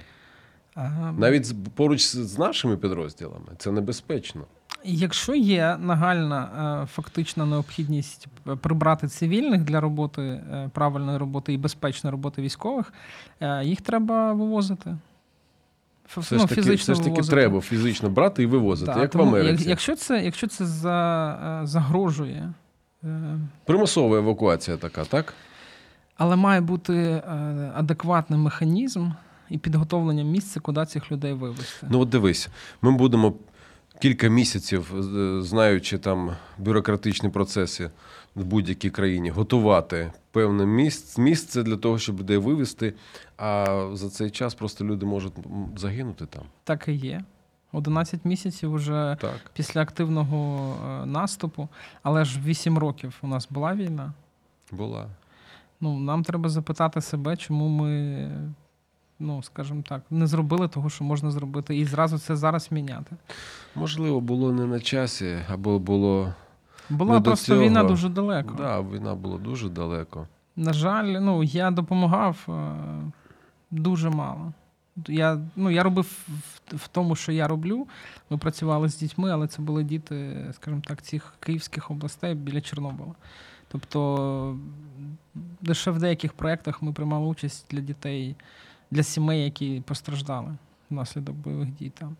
А, 0.75 1.13
Навіть 1.19 1.55
поруч 1.75 2.07
з 2.07 2.39
нашими 2.39 2.77
підрозділами 2.77 3.47
це 3.59 3.73
небезпечно. 3.73 4.45
Якщо 4.85 5.35
є 5.35 5.77
нагальна 5.81 6.49
е, 6.83 6.87
фактична 6.87 7.47
необхідність 7.47 8.27
прибрати 8.61 9.09
цивільних 9.09 9.65
для 9.65 9.81
роботи 9.81 10.23
е, 10.23 10.71
правильної 10.75 11.19
роботи 11.19 11.53
і 11.53 11.57
безпечної 11.59 12.11
роботи 12.13 12.43
військових, 12.43 12.93
е, 13.41 13.65
їх 13.65 13.81
треба 13.81 14.33
вивозити. 14.33 14.97
Все 16.17 16.35
ну, 16.35 16.41
ж 16.41 16.47
таки, 16.47 16.75
все 16.75 16.95
ж 16.95 17.03
таки 17.03 17.23
треба 17.23 17.61
фізично 17.61 18.11
брати 18.11 18.43
і 18.43 18.47
вивозити, 18.47 18.93
Да, 18.95 19.01
як 19.01 19.11
тому 19.11 19.25
в 19.25 19.29
Америці. 19.29 19.69
Якщо 19.69 19.97
це, 19.97 20.25
якщо 20.25 20.47
це 20.47 20.67
за, 20.67 21.61
загрожує, 21.65 22.53
Примусова 23.65 24.19
евакуація 24.19 24.77
така, 24.77 25.05
так? 25.05 25.35
але 26.17 26.37
має 26.37 26.61
бути 26.61 27.23
адекватний 27.75 28.39
механізм 28.39 29.11
і 29.51 29.59
підготовлення 29.59 30.23
місця, 30.25 30.61
куди 30.61 30.87
цих 30.87 31.13
людей 31.13 31.33
вивезти. 31.33 31.87
Ну 31.91 32.01
от 32.01 32.09
дивись, 32.09 32.49
ми 32.83 32.93
будемо 32.93 33.35
кілька 34.01 34.29
місяців, 34.29 34.95
е, 35.17 35.43
знаючи 35.43 35.99
там 35.99 36.31
бюрократичні 36.59 37.29
процеси 37.29 37.91
в 38.35 38.45
будь-якій 38.45 38.91
країні, 38.91 39.31
готувати 39.31 40.13
певне 40.31 40.91
місце, 41.19 41.63
для 41.63 41.77
того, 41.77 41.99
щоб 41.99 42.21
людей 42.21 42.37
вивезти. 42.37 42.95
А 43.37 43.87
за 43.93 44.11
цей 44.11 44.31
час 44.31 44.55
просто 44.55 44.85
люди 44.85 45.07
можуть 45.07 45.33
загинути 45.77 46.27
там. 46.27 46.43
Так 46.65 46.89
і 46.89 46.93
є. 46.93 47.25
11 47.73 48.25
місяців 48.25 48.73
уже 48.73 49.17
Так. 49.21 49.51
після 49.55 49.81
активного 49.83 50.75
е, 51.03 51.07
наступу, 51.07 51.69
але 52.03 52.25
ж 52.25 52.41
8 52.45 52.79
років 52.79 53.15
у 53.23 53.27
нас 53.27 53.49
була 53.51 53.75
війна. 53.75 54.13
Була. 54.73 55.07
Ну, 55.81 55.99
нам 55.99 56.25
треба 56.25 56.49
запитати 56.49 57.01
себе, 57.01 57.37
чому 57.37 57.69
ми, 57.69 58.31
ну, 59.21 59.43
скажімо 59.43 59.83
так, 59.89 60.03
не 60.11 60.27
зробили 60.27 60.69
того, 60.69 60.91
що 60.91 61.05
можна 61.05 61.31
зробити, 61.31 61.77
і 61.77 61.85
зразу 61.85 62.19
це 62.19 62.37
зараз 62.37 62.73
міняти. 62.73 63.17
Можливо, 63.75 64.21
було 64.21 64.53
не 64.53 64.67
на 64.67 64.81
часі, 64.81 65.39
або 65.49 65.79
було. 65.79 66.35
Була 66.91 67.13
Не 67.13 67.19
до 67.21 67.25
просто 67.25 67.47
цього. 67.47 67.61
війна 67.63 67.85
дуже 67.85 68.09
далеко. 68.09 68.55
Да, 68.59 68.81
війна 68.81 69.15
була 69.15 69.39
дуже 69.39 69.69
далеко. 69.69 70.29
На 70.57 70.73
жаль, 70.73 71.05
ну, 71.05 71.43
я 71.43 71.71
допомагав 71.71 72.47
е, 72.49 72.53
дуже 73.71 74.11
мало. 74.11 74.53
Я, 75.09 75.39
ну, 75.57 75.71
я 75.71 75.83
робив 75.83 76.19
в, 76.29 76.77
в 76.77 76.89
тому, 76.89 77.17
що 77.17 77.33
я 77.33 77.49
роблю. 77.49 77.87
Ми 78.31 78.39
працювали 78.39 78.89
з 78.89 78.97
дітьми, 78.99 79.31
але 79.31 79.47
це 79.47 79.63
були 79.63 79.85
діти, 79.85 80.47
скажімо 80.53 80.83
так, 80.87 81.03
цих 81.03 81.35
київських 81.41 81.91
областей 81.91 82.35
біля 82.35 82.61
Чорнобила. 82.61 83.15
Тобто 83.69 84.59
лише 85.67 85.91
в 85.91 85.99
деяких 85.99 86.33
проєктах 86.33 86.83
ми 86.83 86.93
приймали 86.93 87.27
участь 87.27 87.67
для 87.71 87.81
дітей, 87.81 88.37
для 88.91 89.03
сімей, 89.03 89.45
які 89.45 89.83
постраждали 89.87 90.57
внаслідок 90.91 91.37
бойових 91.37 91.69
дій 91.71 91.93
там. 91.99 92.17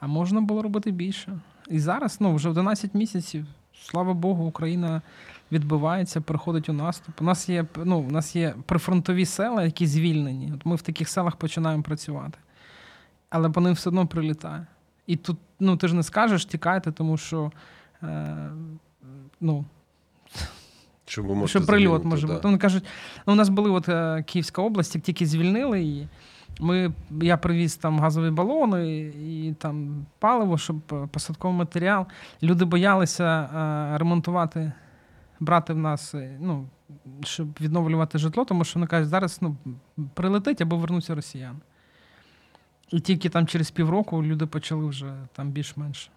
А 0.00 0.06
можна 0.06 0.40
було 0.40 0.62
робити 0.62 0.90
більше. 0.90 1.38
І 1.68 1.80
зараз, 1.80 2.16
ну, 2.20 2.34
вже 2.34 2.48
11 2.48 2.94
місяців, 2.94 3.46
слава 3.82 4.14
Богу, 4.14 4.44
Україна 4.44 5.02
відбивається, 5.52 6.20
переходить 6.20 6.68
у 6.68 6.72
наступ. 6.72 7.20
У 7.20 7.24
нас 7.24 7.48
є 7.48 7.66
ну, 7.76 7.98
у 7.98 8.10
нас 8.10 8.36
є 8.36 8.54
прифронтові 8.66 9.26
села, 9.26 9.64
які 9.64 9.86
звільнені. 9.86 10.52
От 10.54 10.66
ми 10.66 10.76
в 10.76 10.82
таких 10.82 11.08
селах 11.08 11.36
починаємо 11.36 11.82
працювати. 11.82 12.38
Але 13.30 13.50
по 13.50 13.60
ним 13.60 13.72
все 13.72 13.90
одно 13.90 14.06
прилітає. 14.06 14.66
І 15.06 15.16
тут, 15.16 15.38
ну, 15.60 15.76
ти 15.76 15.88
ж 15.88 15.94
не 15.94 16.02
скажеш, 16.02 16.44
тікайте, 16.44 16.92
тому 16.92 17.16
що. 17.16 17.52
Е, 18.02 18.50
ну, 19.40 19.64
Що 21.06 21.22
ви 21.22 21.34
можете 21.34 21.58
що 21.58 21.66
прильот 21.66 21.84
загинути, 21.84 22.08
може 22.08 22.26
да. 22.26 22.32
бути. 22.32 22.48
Вони 22.48 22.58
кажуть, 22.58 22.84
ну, 23.26 23.32
у 23.32 23.36
нас 23.36 23.48
були 23.48 23.70
от 23.70 23.88
е, 23.88 24.24
Київська 24.26 24.62
область, 24.62 24.94
як 24.94 25.04
тільки 25.04 25.26
звільнили 25.26 25.82
її. 25.82 26.08
Ми, 26.60 26.92
я 27.22 27.36
привіз 27.36 27.76
там 27.76 28.00
газові 28.00 28.30
балони 28.30 28.88
і, 28.88 29.48
і 29.48 29.52
там 29.54 30.06
паливо, 30.18 30.58
щоб 30.58 30.76
е, 30.92 31.08
посадковий 31.12 31.58
матеріал. 31.58 32.06
Люди 32.42 32.64
боялися 32.64 33.24
е, 33.24 33.98
ремонтувати, 33.98 34.72
брати 35.40 35.72
в 35.72 35.78
нас, 35.78 36.14
ну, 36.40 36.68
щоб 37.24 37.48
відновлювати 37.60 38.18
житло, 38.18 38.44
тому 38.44 38.64
що 38.64 38.78
вони 38.78 38.86
кажуть, 38.86 39.08
зараз 39.08 39.38
ну, 39.40 39.56
прилетить 40.14 40.60
або 40.60 40.76
вернуться 40.76 41.14
росіяни. 41.14 41.58
І 42.90 43.00
тільки 43.00 43.28
там 43.28 43.46
через 43.46 43.70
півроку 43.70 44.22
люди 44.22 44.46
почали 44.46 44.86
вже 44.86 45.14
там 45.32 45.50
більш-менш 45.50 46.10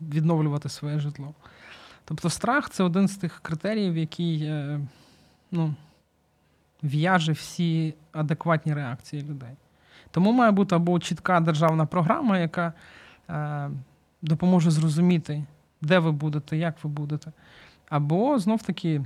відновлювати 0.00 0.68
своє 0.68 0.98
житло. 0.98 1.34
Тобто 2.08 2.30
страх 2.30 2.70
це 2.70 2.84
один 2.84 3.08
з 3.08 3.16
тих 3.16 3.40
критеріїв, 3.40 3.96
який 3.96 4.42
е, 4.42 4.80
ну, 5.50 5.74
в'яже 6.82 7.32
всі 7.32 7.94
адекватні 8.12 8.74
реакції 8.74 9.22
людей. 9.22 9.56
Тому 10.10 10.32
має 10.32 10.50
бути 10.50 10.74
або 10.74 10.98
чітка 10.98 11.40
державна 11.40 11.86
програма, 11.86 12.38
яка 12.38 12.72
е, 13.30 13.70
допоможе 14.22 14.70
зрозуміти, 14.70 15.44
де 15.82 15.98
ви 15.98 16.12
будете, 16.12 16.56
як 16.56 16.84
ви 16.84 16.90
будете. 16.90 17.32
Або 17.88 18.38
знов 18.38 18.62
таки 18.62 19.04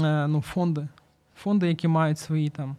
е, 0.00 0.26
ну, 0.26 0.40
фонди. 0.40 0.88
Фонди, 1.36 1.68
які 1.68 1.88
мають 1.88 2.18
свої 2.18 2.50
там 2.50 2.76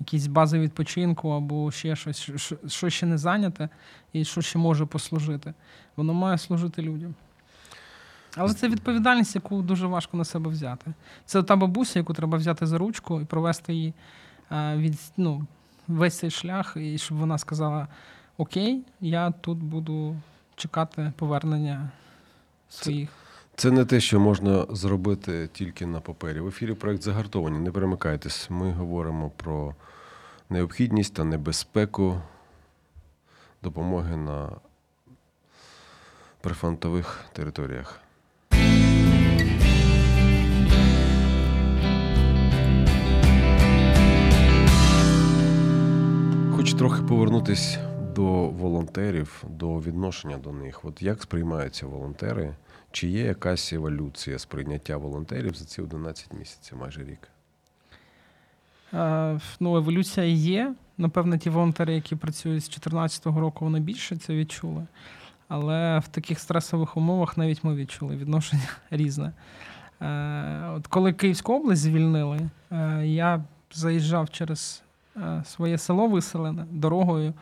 якісь 0.00 0.26
бази 0.26 0.58
відпочинку, 0.58 1.30
або 1.30 1.70
ще 1.70 1.96
щось, 1.96 2.30
що- 2.66 2.90
ще 2.90 3.06
не 3.06 3.18
зайняте, 3.18 3.68
і 4.12 4.24
що 4.24 4.40
ще 4.40 4.58
може 4.58 4.86
послужити. 4.86 5.54
Воно 5.96 6.14
має 6.14 6.38
служити 6.38 6.82
людям. 6.82 7.14
Але 8.38 8.54
це 8.54 8.68
відповідальність, 8.68 9.34
яку 9.34 9.62
дуже 9.62 9.86
важко 9.86 10.16
на 10.16 10.24
себе 10.24 10.50
взяти. 10.50 10.92
Це 11.24 11.42
та 11.42 11.56
бабуся, 11.56 11.98
яку 11.98 12.14
треба 12.14 12.38
взяти 12.38 12.66
за 12.66 12.78
ручку 12.78 13.20
і 13.20 13.24
провести 13.24 13.74
її 13.74 13.94
е, 14.52 14.76
від, 14.76 14.98
ну, 15.16 15.46
весь 15.88 16.18
цей 16.18 16.30
шлях, 16.30 16.76
і 16.76 16.98
щоб 16.98 17.18
вона 17.18 17.38
сказала: 17.38 17.88
Окей, 18.36 18.82
я 19.00 19.30
тут 19.30 19.58
буду 19.58 20.16
чекати 20.56 21.12
повернення 21.16 21.90
своїх. 22.68 23.08
Це 23.56 23.70
не 23.70 23.84
те, 23.84 24.00
що 24.00 24.20
можна 24.20 24.66
зробити 24.70 25.48
тільки 25.52 25.86
на 25.86 26.00
папері. 26.00 26.40
В 26.40 26.48
ефірі 26.48 26.74
проект 26.74 27.02
загартовані. 27.02 27.58
Не 27.58 27.70
перемикайтесь. 27.70 28.50
Ми 28.50 28.72
говоримо 28.72 29.30
про 29.30 29.74
необхідність 30.50 31.14
та 31.14 31.24
небезпеку 31.24 32.20
допомоги 33.62 34.16
на 34.16 34.50
прифронтових 36.40 37.24
територіях. 37.32 38.00
Хочу 46.68 46.78
трохи 46.78 47.02
повернутися 47.02 47.78
до 48.14 48.24
волонтерів, 48.48 49.44
до 49.48 49.80
відношення 49.80 50.38
до 50.38 50.52
них. 50.52 50.84
От 50.84 51.02
як 51.02 51.22
сприймаються 51.22 51.86
волонтери, 51.86 52.54
Чи 52.92 53.08
є 53.08 53.24
якась 53.24 53.72
еволюція 53.72 54.38
сприйняття 54.38 54.96
волонтерів 54.96 55.54
за 55.54 55.64
ці 55.64 55.82
11 55.82 56.32
місяців, 56.32 56.78
майже 56.78 57.04
рік? 57.04 57.28
Е, 58.94 59.40
Ну, 59.60 59.76
еволюція 59.76 60.26
є. 60.26 60.74
Напевно, 60.98 61.36
ті 61.38 61.50
волонтери, 61.50 61.94
які 61.94 62.16
працюють 62.16 62.64
з 62.64 62.68
2014 62.68 63.26
року, 63.26 63.64
вони 63.64 63.80
більше 63.80 64.16
це 64.16 64.34
відчули. 64.34 64.86
Але 65.48 65.98
в 65.98 66.08
таких 66.08 66.38
стресових 66.38 66.96
умовах 66.96 67.36
навіть 67.36 67.64
ми 67.64 67.74
відчули 67.74 68.16
відношення 68.16 68.68
різне. 68.90 69.32
Е, 70.00 70.70
От 70.76 70.86
коли 70.86 71.12
Київську 71.12 71.54
область 71.54 71.82
звільнили, 71.82 72.40
е, 72.72 73.06
я 73.06 73.44
заїжджав 73.72 74.30
через 74.30 74.82
своє 75.44 75.78
село 75.78 76.08
виселене 76.08 76.66
дорогою 76.70 77.34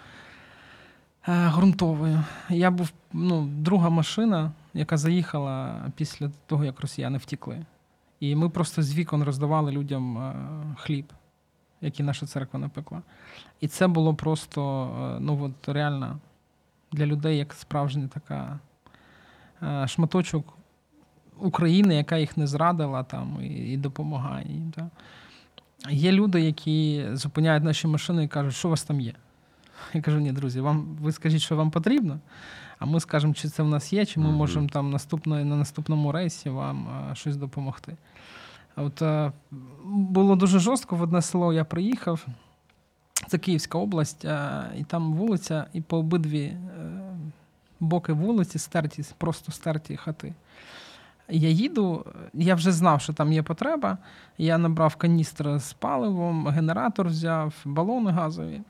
е, 1.29 1.49
ґрунтовою. 1.49 2.25
Я 2.49 2.71
був 2.71 2.93
ну, 3.12 3.47
друга 3.47 3.91
машина, 3.91 4.53
яка 4.75 4.97
заїхала 4.97 5.85
після 5.97 6.31
того, 6.47 6.65
як 6.65 6.81
росіяни 6.81 7.19
втікли. 7.19 7.65
І 8.21 8.37
ми 8.37 8.49
просто 8.49 8.83
з 8.83 8.95
вікон 8.95 9.23
роздавали 9.23 9.73
людям 9.73 10.19
е, 10.19 10.35
хліб, 10.79 11.12
який 11.81 12.07
наша 12.07 12.27
церква 12.27 12.61
напекла. 12.61 13.03
І 13.61 13.69
це 13.69 13.87
було 13.87 14.15
просто 14.15 14.91
е, 15.17 15.21
ну, 15.21 15.45
от, 15.45 15.69
реально 15.69 16.19
для 16.93 17.07
людей 17.07 17.39
як 17.39 17.53
справжня 17.53 18.09
така 18.09 18.59
е, 19.62 19.89
шматочок 19.89 20.57
України, 21.39 21.95
яка 21.95 22.17
їх 22.17 22.37
не 22.37 22.47
зрадила 22.47 23.03
там 23.03 23.39
і, 23.43 23.77
допомагає 23.77 24.47
їм. 24.49 24.73
Да. 24.77 24.91
Є 25.91 26.12
люди, 26.12 26.41
які 26.41 27.07
зупиняють 27.12 27.65
наші 27.65 27.87
машини 27.89 28.25
і 28.25 28.29
кажуть, 28.29 28.55
що 28.55 28.69
у 28.69 28.71
вас 28.71 28.83
там 28.83 29.01
є. 29.01 29.12
Я 29.95 30.01
кажу, 30.01 30.19
ні, 30.19 30.33
друзі, 30.33 30.61
вам 30.61 30.97
ви 31.01 31.12
скажіть, 31.12 31.43
що 31.43 31.57
вам 31.57 31.71
потрібно, 31.71 32.19
а 32.79 32.87
ми 32.87 33.01
скажемо, 33.01 33.35
чи 33.35 33.49
це 33.49 33.62
в 33.62 33.69
нас 33.69 33.93
є, 33.93 34.07
чи 34.07 34.21
ми 34.21 34.27
Мгм. 34.27 34.37
можемо 34.37 34.69
там 34.69 34.91
наступної, 34.91 35.45
на 35.45 35.57
наступному 35.57 36.12
рейсі 36.12 36.51
вам 36.51 36.89
а, 36.89 37.15
щось 37.15 37.37
допомогти. 37.37 37.97
От 38.77 39.03
а, 39.03 39.33
було 39.85 40.37
дуже 40.37 40.59
жорстко. 40.59 40.97
В 40.97 41.03
одне 41.03 41.23
село 41.23 41.53
я 41.53 41.65
приїхав. 41.65 42.27
Це 43.29 43.39
Київська 43.39 43.79
область, 43.79 44.25
а, 44.25 44.65
і 44.79 44.85
там 44.85 45.15
вулиця, 45.15 45.67
і 45.73 45.81
по 45.81 45.99
обидві 45.99 46.43
е, 46.45 46.59
боки 47.81 48.12
вулиці 48.12 48.59
стерті, 48.59 49.05
просто 49.19 49.53
стерті 49.53 49.97
хати. 49.97 50.35
Я 51.29 51.49
їду, 51.49 52.05
я 52.35 52.55
вже 52.55 52.73
знав, 52.73 53.01
що 53.01 53.12
там 53.12 53.33
є 53.33 53.43
потреба. 53.43 53.99
Я 54.39 54.59
набрав 54.59 54.97
каністр 54.97 55.59
з 55.59 55.73
паливом, 55.73 56.49
генератор 56.49 57.07
взяв, 57.07 57.55
балони 57.65 58.11
газові. 58.11 58.61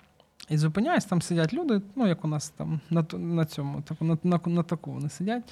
І 0.49 0.59
зупиняюсь, 0.59 1.05
там 1.05 1.23
сидять 1.23 1.53
люди, 1.53 1.81
ну 1.97 2.07
як 2.07 2.25
у 2.25 2.29
нас 2.29 2.49
там 2.49 2.81
на, 2.91 3.05
на 3.13 3.45
цьому, 3.45 3.83
так, 3.83 4.01
на, 4.01 4.19
на, 4.23 4.41
на 4.47 4.63
таку 4.63 4.93
вони 4.93 5.09
сидять 5.09 5.43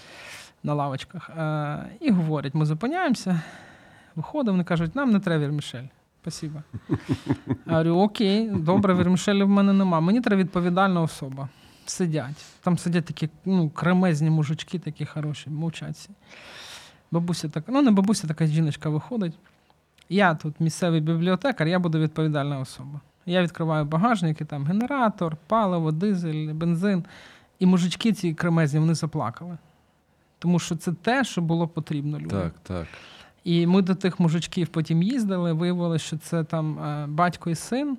на 0.63 0.75
лавочках. 0.75 1.31
Е, 1.31 1.85
і 2.01 2.11
говорять: 2.11 2.55
ми 2.55 2.67
зупиняємося, 2.67 3.43
виходимо, 4.15 4.53
вони 4.53 4.65
кажуть, 4.65 4.97
нам 4.97 5.11
не 5.11 5.21
треба 5.21 5.45
вірмішель. 5.45 5.85
Спасибо. 6.23 6.63
Я 7.49 7.73
говорю, 7.73 7.97
окей, 7.97 8.49
добре, 8.51 8.95
вірмішелі 8.95 9.43
в 9.43 9.49
мене 9.49 9.73
нема. 9.73 10.01
Мені 10.01 10.21
треба 10.21 10.43
відповідальна 10.43 11.01
особа. 11.01 11.49
Сидять. 11.87 12.45
Там 12.61 12.79
сидять 12.79 13.05
такі 13.05 13.29
ну, 13.45 13.71
кремезні 13.71 14.31
мужички, 14.31 14.79
такі 14.79 15.07
хороші, 15.07 15.51
мовчать. 15.51 16.09
Бабуся 17.15 17.49
така, 17.49 17.73
ну 17.73 17.83
не 17.83 17.91
бабуся, 17.91 18.27
така 18.27 18.47
жіночка 18.47 18.89
виходить. 18.89 19.35
Я 20.09 20.35
тут 20.35 20.61
місцевий 20.61 21.01
бібліотекар, 21.01 21.69
я 21.69 21.79
буду 21.79 21.99
відповідальна 21.99 22.59
особа. 22.59 23.01
Я 23.27 23.43
відкриваю 23.43 23.85
багажник, 23.85 24.41
і 24.41 24.45
там 24.45 24.65
генератор, 24.65 25.37
паливо, 25.47 25.93
дизель, 25.93 26.53
бензин. 26.53 27.05
І 27.59 27.67
мужички 27.67 28.13
ці 28.13 28.35
кремезні, 28.35 28.81
вони 28.81 28.95
заплакали. 28.95 29.59
Тому 30.39 30.59
що 30.59 30.77
це 30.77 30.93
те, 30.93 31.25
що 31.25 31.43
було 31.43 31.69
потрібно 31.69 32.19
людям. 32.19 32.41
Так, 32.41 32.53
так. 32.63 32.87
І 33.45 33.67
ми 33.67 33.83
до 33.83 33.95
тих 33.95 34.21
мужичків 34.21 34.69
потім 34.69 35.03
їздили, 35.03 35.53
виявилося, 35.53 36.05
що 36.05 36.17
це 36.17 36.45
там 36.45 36.79
е, 36.79 37.07
батько 37.07 37.51
і 37.51 37.55
син. 37.55 37.99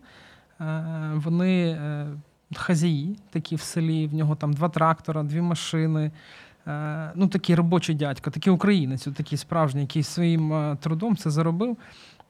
Е, 0.61 1.11
Вони 1.15 1.67
е, 1.67 2.07
хазяї 2.55 3.15
такі 3.29 3.55
в 3.55 3.61
селі, 3.61 4.07
в 4.07 4.13
нього 4.13 4.35
там 4.35 4.53
два 4.53 4.69
трактора, 4.69 5.23
дві 5.23 5.41
машини. 5.41 6.11
Е, 6.67 7.11
Ну, 7.15 7.27
такий 7.27 7.55
робочий 7.55 7.95
дядько, 7.95 8.31
такий 8.31 8.53
українець, 8.53 9.07
такий 9.17 9.37
справжній, 9.37 9.81
який 9.81 10.03
своїм 10.03 10.53
е, 10.53 10.77
трудом 10.81 11.17
це 11.17 11.29
заробив. 11.29 11.77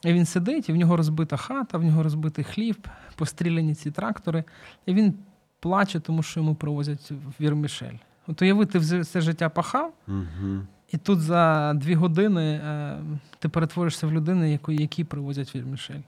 І 0.04 0.14
він 0.14 0.26
сидить, 0.26 0.70
і 0.70 0.74
в 0.74 0.76
нього 0.76 0.98
розбита 0.98 1.38
хата, 1.38 1.78
в 1.78 1.84
нього 1.84 2.04
розбитий 2.04 2.44
хліб, 2.44 2.88
постріляні 3.16 3.76
ці 3.76 3.92
трактори. 3.92 4.44
І 4.86 4.94
він 4.94 5.14
плаче, 5.60 6.00
тому 6.00 6.24
що 6.24 6.40
йому 6.40 6.56
привозять 6.56 7.12
Вірмішель. 7.42 7.94
От 8.28 8.42
уяви, 8.42 8.66
ти 8.66 8.80
все 8.80 9.00
все 9.00 9.22
життя 9.22 9.50
пахав, 9.50 9.94
Угу. 10.08 10.60
і 10.92 10.98
тут 10.98 11.20
за 11.22 11.74
дві 11.74 11.96
години 11.96 12.62
е, 12.66 12.98
ти 13.40 13.50
перетворишся 13.50 14.08
в 14.08 14.12
людину, 14.12 14.46
яку, 14.46 14.72
які 14.72 15.04
привозять 15.04 15.56
вірмішель. 15.56 16.00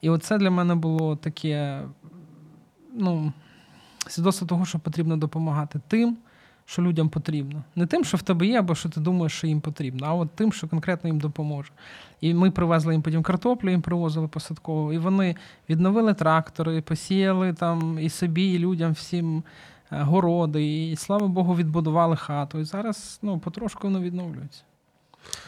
І 0.00 0.10
оце 0.10 0.38
для 0.38 0.50
мене 0.50 0.74
було 0.74 1.16
таке 1.16 1.82
ну, 2.94 3.32
свідоцтво 4.08 4.46
того, 4.46 4.64
що 4.64 4.78
потрібно 4.78 5.16
допомагати 5.16 5.80
тим, 5.88 6.16
що 6.66 6.82
людям 6.82 7.08
потрібно. 7.08 7.62
Не 7.76 7.86
тим, 7.86 8.04
що 8.04 8.16
в 8.16 8.22
тебе 8.22 8.46
є, 8.46 8.58
або 8.58 8.74
що 8.74 8.88
ти 8.88 9.00
думаєш, 9.00 9.32
що 9.32 9.46
їм 9.46 9.60
потрібно, 9.60 10.06
а 10.06 10.14
от 10.14 10.30
тим, 10.30 10.52
що 10.52 10.68
конкретно 10.68 11.08
їм 11.08 11.20
допоможе. 11.20 11.70
І 12.20 12.34
ми 12.34 12.50
привезли 12.50 12.94
їм 12.94 13.02
потім 13.02 13.22
картоплю, 13.22 13.70
їм 13.70 13.82
привозили 13.82 14.28
посадково, 14.28 14.92
і 14.92 14.98
вони 14.98 15.36
відновили 15.68 16.14
трактори, 16.14 16.80
посіяли 16.80 17.52
там 17.52 17.98
і 17.98 18.08
собі, 18.08 18.52
і 18.52 18.58
людям 18.58 18.92
всім 18.92 19.42
е, 19.92 20.02
городи, 20.02 20.90
і 20.90 20.96
слава 20.96 21.28
Богу, 21.28 21.56
відбудували 21.56 22.16
хату. 22.16 22.58
І 22.58 22.64
зараз 22.64 23.18
ну, 23.22 23.38
потрошку 23.38 23.86
воно 23.86 24.00
відновлюється. 24.00 24.62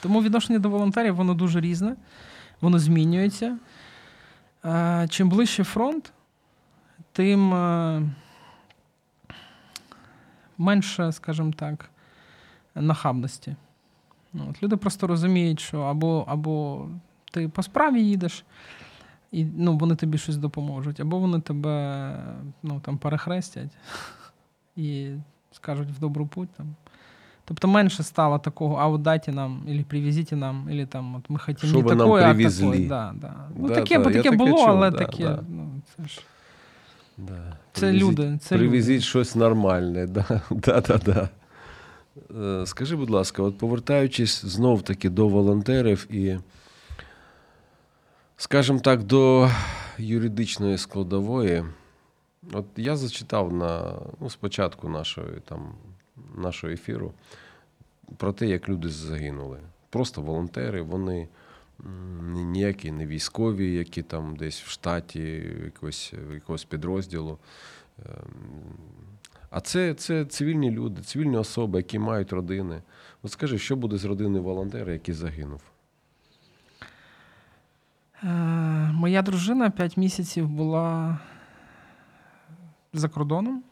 Тому 0.02 0.22
відношення 0.22 0.58
до 0.58 0.70
волонтерів 0.70 1.14
воно 1.14 1.34
дуже 1.34 1.60
різне, 1.60 1.96
воно 2.60 2.78
змінюється. 2.78 3.58
Е, 4.64 5.06
Чим 5.10 5.28
ближче 5.28 5.64
фронт, 5.64 6.12
тим 7.12 7.54
е, 7.54 8.02
менше, 10.58 11.12
скажімо 11.12 11.52
так, 11.56 11.90
нахабності. 12.74 13.56
Ну, 14.32 14.46
От 14.50 14.62
люди 14.62 14.76
просто 14.76 15.06
розуміють, 15.06 15.60
що 15.60 15.80
або, 15.80 16.24
або 16.28 16.86
ти 17.32 17.48
по 17.48 17.62
справі 17.62 18.02
їдеш, 18.02 18.44
і 19.32 19.44
ну, 19.44 19.76
вони 19.76 19.94
тобі 19.94 20.18
щось 20.18 20.36
допоможуть, 20.36 21.00
або 21.00 21.18
вони 21.18 21.40
тебе 21.40 22.16
ну, 22.62 22.80
там, 22.80 22.98
перехрестять 22.98 23.76
і 24.76 25.10
скажуть 25.52 25.88
в 25.90 25.98
добру 26.00 26.26
путь. 26.26 26.50
Там. 26.56 26.66
Тобто 27.44 27.68
менше 27.68 28.02
стало 28.02 28.38
такого, 28.38 28.76
а 28.76 28.88
от 28.88 29.02
дайте 29.02 29.32
нам, 29.32 29.62
або 29.66 29.82
привезіть 29.82 30.32
нам, 30.32 30.66
або 30.70 30.86
там, 30.86 31.14
от 31.14 31.30
ми 31.30 31.38
хотімо 31.38 31.82
не 31.82 31.96
такое, 31.96 32.24
а 32.24 32.34
такое. 32.34 32.88
Да, 32.88 33.14
да. 33.14 33.34
Ну, 33.56 33.68
Да, 33.68 33.74
таке, 33.74 33.98
да, 33.98 34.04
бо 34.04 34.10
таке 34.10 34.22
таке 34.22 34.36
було, 34.36 34.50
чув, 34.50 34.68
але 34.68 34.90
да, 34.90 34.98
таке. 34.98 35.24
да. 35.24 35.44
Ну, 35.48 35.70
це 35.96 36.08
ж... 36.08 36.20
Да. 37.18 37.56
Це 37.72 37.80
Привезіть- 37.80 38.02
люди, 38.02 38.38
це 38.42 38.56
Привезіть 38.56 38.90
люди. 38.96 39.00
щось 39.04 39.34
нормальне. 39.34 40.06
Да, 40.06 40.40
да, 40.50 40.80
да, 40.80 40.98
да. 40.98 41.28
Е, 42.62 42.66
Скажи, 42.66 42.96
будь 42.96 43.10
ласка, 43.10 43.42
от 43.42 43.58
повертаючись 43.58 44.44
знов 44.44 44.82
таки 44.82 45.10
до 45.10 45.28
волонтерів 45.28 46.06
і, 46.14 46.38
скажімо 48.36 48.78
так, 48.80 49.02
до 49.02 49.50
юридичної 49.98 50.78
складової. 50.78 51.64
От 52.52 52.64
я 52.76 52.96
зачитав 52.96 53.52
на 53.52 53.92
ну, 54.20 54.30
спочатку 54.30 54.88
нашої, 54.88 55.40
там, 55.44 55.72
нашого 56.36 56.72
ефіру 56.72 57.12
про 58.16 58.32
те, 58.32 58.46
як 58.46 58.68
люди 58.68 58.88
загинули. 58.88 59.58
Просто 59.90 60.22
волонтери, 60.22 60.82
вони 60.82 61.28
ніякі 62.32 62.92
не 62.92 63.06
військові, 63.06 63.74
які 63.74 64.02
там 64.02 64.36
десь 64.36 64.60
в 64.62 64.68
штаті 64.70 65.20
якогось, 65.64 66.12
якогось 66.34 66.64
підрозділу. 66.64 67.38
Ем, 67.98 68.04
А 69.50 69.60
це, 69.60 69.94
це 69.94 70.24
цивільні 70.24 70.70
люди, 70.70 71.02
цивільні 71.02 71.36
особи, 71.36 71.78
які 71.78 71.98
мають 71.98 72.32
родини. 72.32 72.82
От 73.22 73.32
скажи, 73.32 73.58
що 73.58 73.76
буде 73.76 73.96
з 73.96 74.04
родиною 74.04 74.44
волонтера, 74.44 74.92
який 74.92 75.14
загинув? 75.14 75.60
Е, 78.22 78.28
Моя 78.92 79.22
дружина 79.22 79.70
5 79.70 79.96
місяців 79.96 80.48
була 80.48 81.18
за 82.92 83.08
кордоном. 83.08 83.62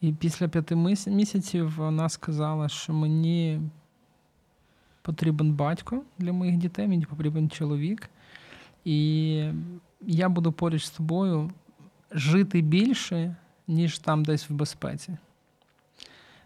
І 0.00 0.12
після 0.12 0.48
п'яти 0.48 0.76
місяців 1.06 1.74
вона 1.76 2.08
сказала, 2.08 2.68
що 2.68 2.92
мені 2.92 3.60
потрібен 5.04 5.52
батько 5.52 6.02
для 6.18 6.32
моїх 6.32 6.56
дітей, 6.56 6.88
мені 6.88 7.04
потрібен 7.04 7.50
чоловік. 7.50 8.10
І 8.84 9.48
я 10.00 10.28
буду 10.28 10.52
поруч 10.52 10.84
з 10.84 10.90
тобою 10.90 11.50
жити 12.12 12.60
більше, 12.60 13.36
ніж 13.68 13.98
там 13.98 14.24
десь 14.24 14.50
в 14.50 14.52
безпеці. 14.52 15.16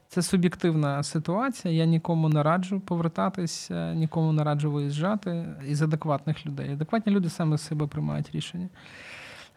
Це 0.08 0.22
суб'єктивна 0.22 1.02
ситуація. 1.02 1.74
Я 1.74 1.84
нікому 1.84 2.28
не 2.28 2.42
раджу 2.42 2.82
повертатись, 2.86 3.70
е, 3.70 3.94
нікому 3.94 4.32
не 4.32 4.44
раджу 4.44 4.72
виїжджати 4.72 5.46
із 5.68 5.82
адекватних 5.82 6.46
людей. 6.46 6.72
Адекватні 6.72 7.12
люди 7.12 7.28
саме 7.28 7.58
з 7.58 7.62
себе 7.62 7.86
приймають 7.86 8.30
рішення. 8.30 8.68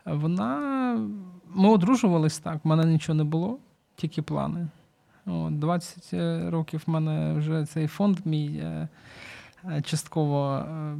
Вона. 0.06 0.58
Ми 1.54 1.70
одружувались 1.70 2.40
так, 2.40 2.66
в 2.66 2.68
мене 2.68 2.86
нічого 2.86 3.18
не 3.18 3.24
було, 3.24 3.60
тільки 3.96 4.22
плани. 4.22 4.68
От, 5.26 5.60
20 5.60 6.14
років 6.52 6.84
в 6.88 6.90
мене 6.90 7.34
вже 7.34 7.66
цей 7.66 7.88
фонд 7.88 8.18
мій 8.26 8.62
е, 8.64 8.88
е, 9.72 9.82
частково 9.82 10.56
е, 10.56 10.98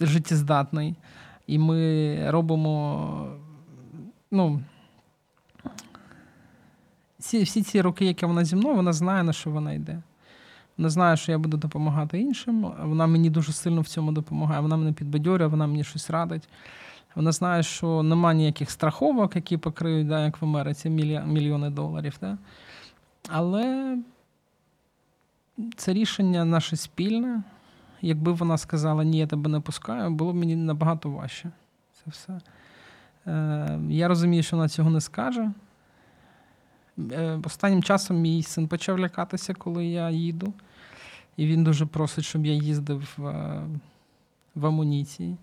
життєздатний. 0.00 0.94
І 1.46 1.58
ми 1.58 2.30
робимо. 2.30 3.26
Ну, 4.30 4.60
всі, 7.18 7.42
всі 7.42 7.62
ці 7.62 7.80
роки, 7.80 8.04
які 8.04 8.26
вона 8.26 8.44
зі 8.44 8.56
мною, 8.56 8.76
вона 8.76 8.92
знає, 8.92 9.22
на 9.22 9.32
що 9.32 9.50
вона 9.50 9.72
йде. 9.72 10.02
Вона 10.78 10.90
знає, 10.90 11.16
що 11.16 11.32
я 11.32 11.38
буду 11.38 11.56
допомагати 11.56 12.20
іншим. 12.20 12.72
Вона 12.82 13.06
мені 13.06 13.30
дуже 13.30 13.52
сильно 13.52 13.80
в 13.80 13.88
цьому 13.88 14.12
допомагає. 14.12 14.60
Вона 14.60 14.76
мене 14.76 14.92
підбадьорює, 14.92 15.46
вона 15.46 15.66
мені 15.66 15.84
щось 15.84 16.10
радить. 16.10 16.48
Вона 17.18 17.32
знає, 17.32 17.62
що 17.62 18.02
нема 18.02 18.34
ніяких 18.34 18.70
страховок, 18.70 19.36
які 19.36 19.56
покриють, 19.56 20.08
да, 20.08 20.24
як 20.24 20.42
в 20.42 20.44
Америці, 20.44 20.90
мільйони 21.26 21.70
доларів. 21.70 22.16
Да. 22.20 22.38
Але 23.28 23.98
це 25.76 25.92
рішення 25.92 26.44
наше 26.44 26.76
спільне. 26.76 27.42
Якби 28.02 28.32
вона 28.32 28.58
сказала, 28.58 29.04
ні, 29.04 29.18
я 29.18 29.26
тебе 29.26 29.50
не 29.50 29.60
пускаю, 29.60 30.10
було 30.10 30.32
б 30.32 30.36
мені 30.36 30.56
набагато 30.56 31.10
важче. 31.10 31.50
Це 31.92 32.10
все. 32.10 32.40
Е, 33.26 33.80
я 33.88 34.08
розумію, 34.08 34.42
що 34.42 34.56
вона 34.56 34.68
цього 34.68 34.90
не 34.90 35.00
скаже. 35.00 35.52
Е, 37.12 37.40
Останнім 37.44 37.82
часом 37.82 38.16
мій 38.16 38.42
син 38.42 38.68
почав 38.68 38.98
лякатися, 38.98 39.54
коли 39.54 39.86
я 39.86 40.10
їду. 40.10 40.52
І 41.36 41.46
він 41.46 41.64
дуже 41.64 41.86
просить, 41.86 42.24
щоб 42.24 42.46
я 42.46 42.52
їздив 42.52 43.16
е, 43.18 43.60
в 44.54 44.66
амуніції. 44.66 45.36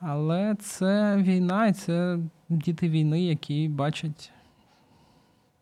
Але 0.00 0.54
це 0.54 1.16
війна, 1.16 1.66
і 1.66 1.72
це 1.72 2.18
діти 2.48 2.88
війни, 2.88 3.24
які 3.24 3.68
бачать, 3.68 4.32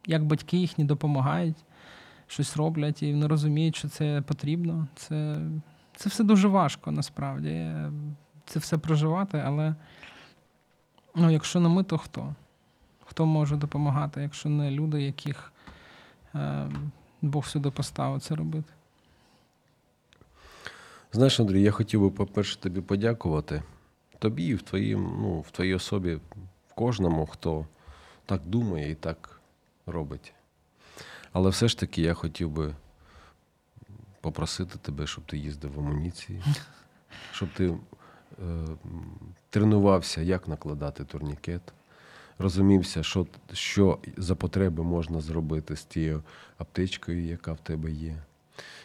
як 0.07 0.24
батьки 0.24 0.57
їхні 0.57 0.84
допомагають, 0.84 1.64
щось 2.26 2.57
роблять, 2.57 3.03
і 3.03 3.12
вони 3.12 3.26
розуміють, 3.26 3.76
що 3.76 3.89
це 3.89 4.22
потрібно. 4.26 4.87
Це, 4.95 5.37
це 5.97 6.09
все 6.09 6.24
дуже 6.24 6.49
важко 6.49 6.91
насправді. 6.91 7.72
Це 8.47 8.59
все 8.59 8.78
проживати, 8.78 9.43
але 9.47 9.74
ну, 11.14 11.30
якщо 11.30 11.61
не 11.61 11.68
ми, 11.68 11.84
то 11.84 11.99
хто? 11.99 12.34
Хто 13.05 13.26
може 13.26 13.57
допомагати, 13.57 14.22
якщо 14.22 14.49
не 14.49 14.70
люди, 14.70 15.03
яких 15.03 15.53
е, 16.34 16.70
Бог 17.22 17.47
сюди 17.47 17.70
поставив 17.70 18.20
це 18.20 18.34
робити? 18.34 18.72
Знаєш, 21.12 21.41
Андрій, 21.41 21.62
я 21.62 21.70
хотів 21.70 22.01
би, 22.01 22.11
по-перше, 22.11 22.61
тобі 22.61 22.80
подякувати. 22.80 23.62
Тобі 24.27 24.47
і 24.47 24.55
в, 24.55 24.62
твоїм, 24.62 25.18
ну, 25.20 25.41
в 25.41 25.51
твоїй 25.51 25.74
особі, 25.74 26.14
в 26.68 26.74
кожному, 26.74 27.27
хто 27.27 27.66
так 28.24 28.43
думає 28.45 28.91
і 28.91 28.95
так 28.95 29.41
робить. 29.87 30.33
Але 31.33 31.51
все 31.51 31.68
ж 31.68 31.79
таки 31.79 32.03
я 32.03 32.14
хотів 32.14 32.51
би 32.51 32.74
попросити 34.20 34.79
тебе, 34.79 35.07
щоб 35.07 35.24
ти 35.24 35.39
їздив 35.39 35.72
в 35.72 35.79
амуніції, 35.79 36.43
щоб 37.33 37.49
ти 37.55 37.66
е, 37.68 37.77
тренувався, 39.51 40.22
як 40.22 40.49
накладати 40.49 41.05
турнікет, 41.05 41.62
розумівся, 42.39 43.03
що, 43.03 43.27
що 43.53 43.99
за 44.16 44.35
потреби 44.35 44.83
можна 44.83 45.20
зробити 45.20 45.77
з 45.77 45.85
тією 45.85 46.22
аптечкою, 46.59 47.24
яка 47.24 47.53
в 47.53 47.59
тебе 47.59 47.91
є. 47.91 48.22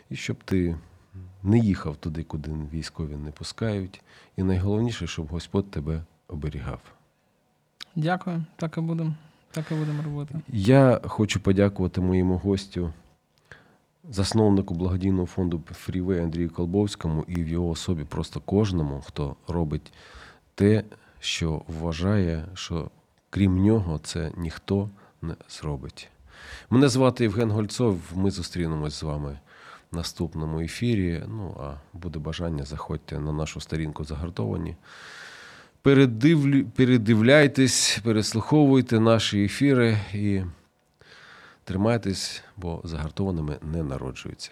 І 0.10 0.16
щоб 0.16 0.44
ти 0.44 0.78
не 1.44 1.60
їхав 1.60 1.96
туди, 1.96 2.24
куди 2.24 2.52
військові 2.74 3.16
не 3.16 3.32
пускають. 3.32 4.02
І 4.38 4.44
найголовніше, 4.44 5.08
щоб 5.08 5.28
Господь 5.28 5.72
тебе 5.72 6.04
оберігав. 6.28 6.80
Дякую, 7.96 8.46
так 8.56 8.78
і 8.78 8.82
будемо. 8.82 9.14
Так 9.52 9.66
і 9.72 9.74
будемо 9.74 10.04
робити. 10.04 10.36
Я 10.48 11.02
хочу 11.04 11.40
подякувати 11.40 12.02
моєму 12.02 12.38
гостю, 12.38 12.94
засновнику 14.10 14.74
благодійного 14.74 15.26
фонду 15.26 15.64
Фрівей 15.72 16.20
Андрію 16.20 16.50
Колбовському 16.50 17.26
і 17.28 17.44
в 17.44 17.48
його 17.48 17.70
особі 17.70 18.04
просто 18.04 18.40
кожному, 18.40 19.02
хто 19.08 19.36
робить 19.48 19.94
те, 20.56 20.84
що 21.20 21.62
вважає, 21.68 22.46
що 22.54 22.90
крім 23.30 23.64
нього 23.64 24.00
це 24.04 24.32
ніхто 24.38 24.90
не 25.22 25.36
зробить. 25.50 26.10
Мене 26.70 26.90
звати 26.90 27.24
Євген 27.24 27.52
Гольцов. 27.52 28.00
Ми 28.16 28.32
зустрінемось 28.32 28.94
з 28.94 29.04
вами 29.04 29.40
наступному 29.92 30.60
ефірі. 30.60 31.24
Ну 31.28 31.58
а 31.60 31.98
буде 31.98 32.20
бажання, 32.20 32.66
заходьте 32.66 33.20
на 33.20 33.32
нашу 33.32 33.62
сторінку 33.62 34.04
загартовані. 34.04 34.76
Передивлю, 35.82 36.66
передивляйтесь, 36.66 38.00
переслуховуйте 38.04 39.00
наші 39.00 39.44
ефіри 39.44 39.98
і 40.14 40.42
тримайтесь, 41.64 42.44
бо 42.58 42.82
загартованими 42.84 43.58
не 43.62 43.84
народжуються. 43.84 44.52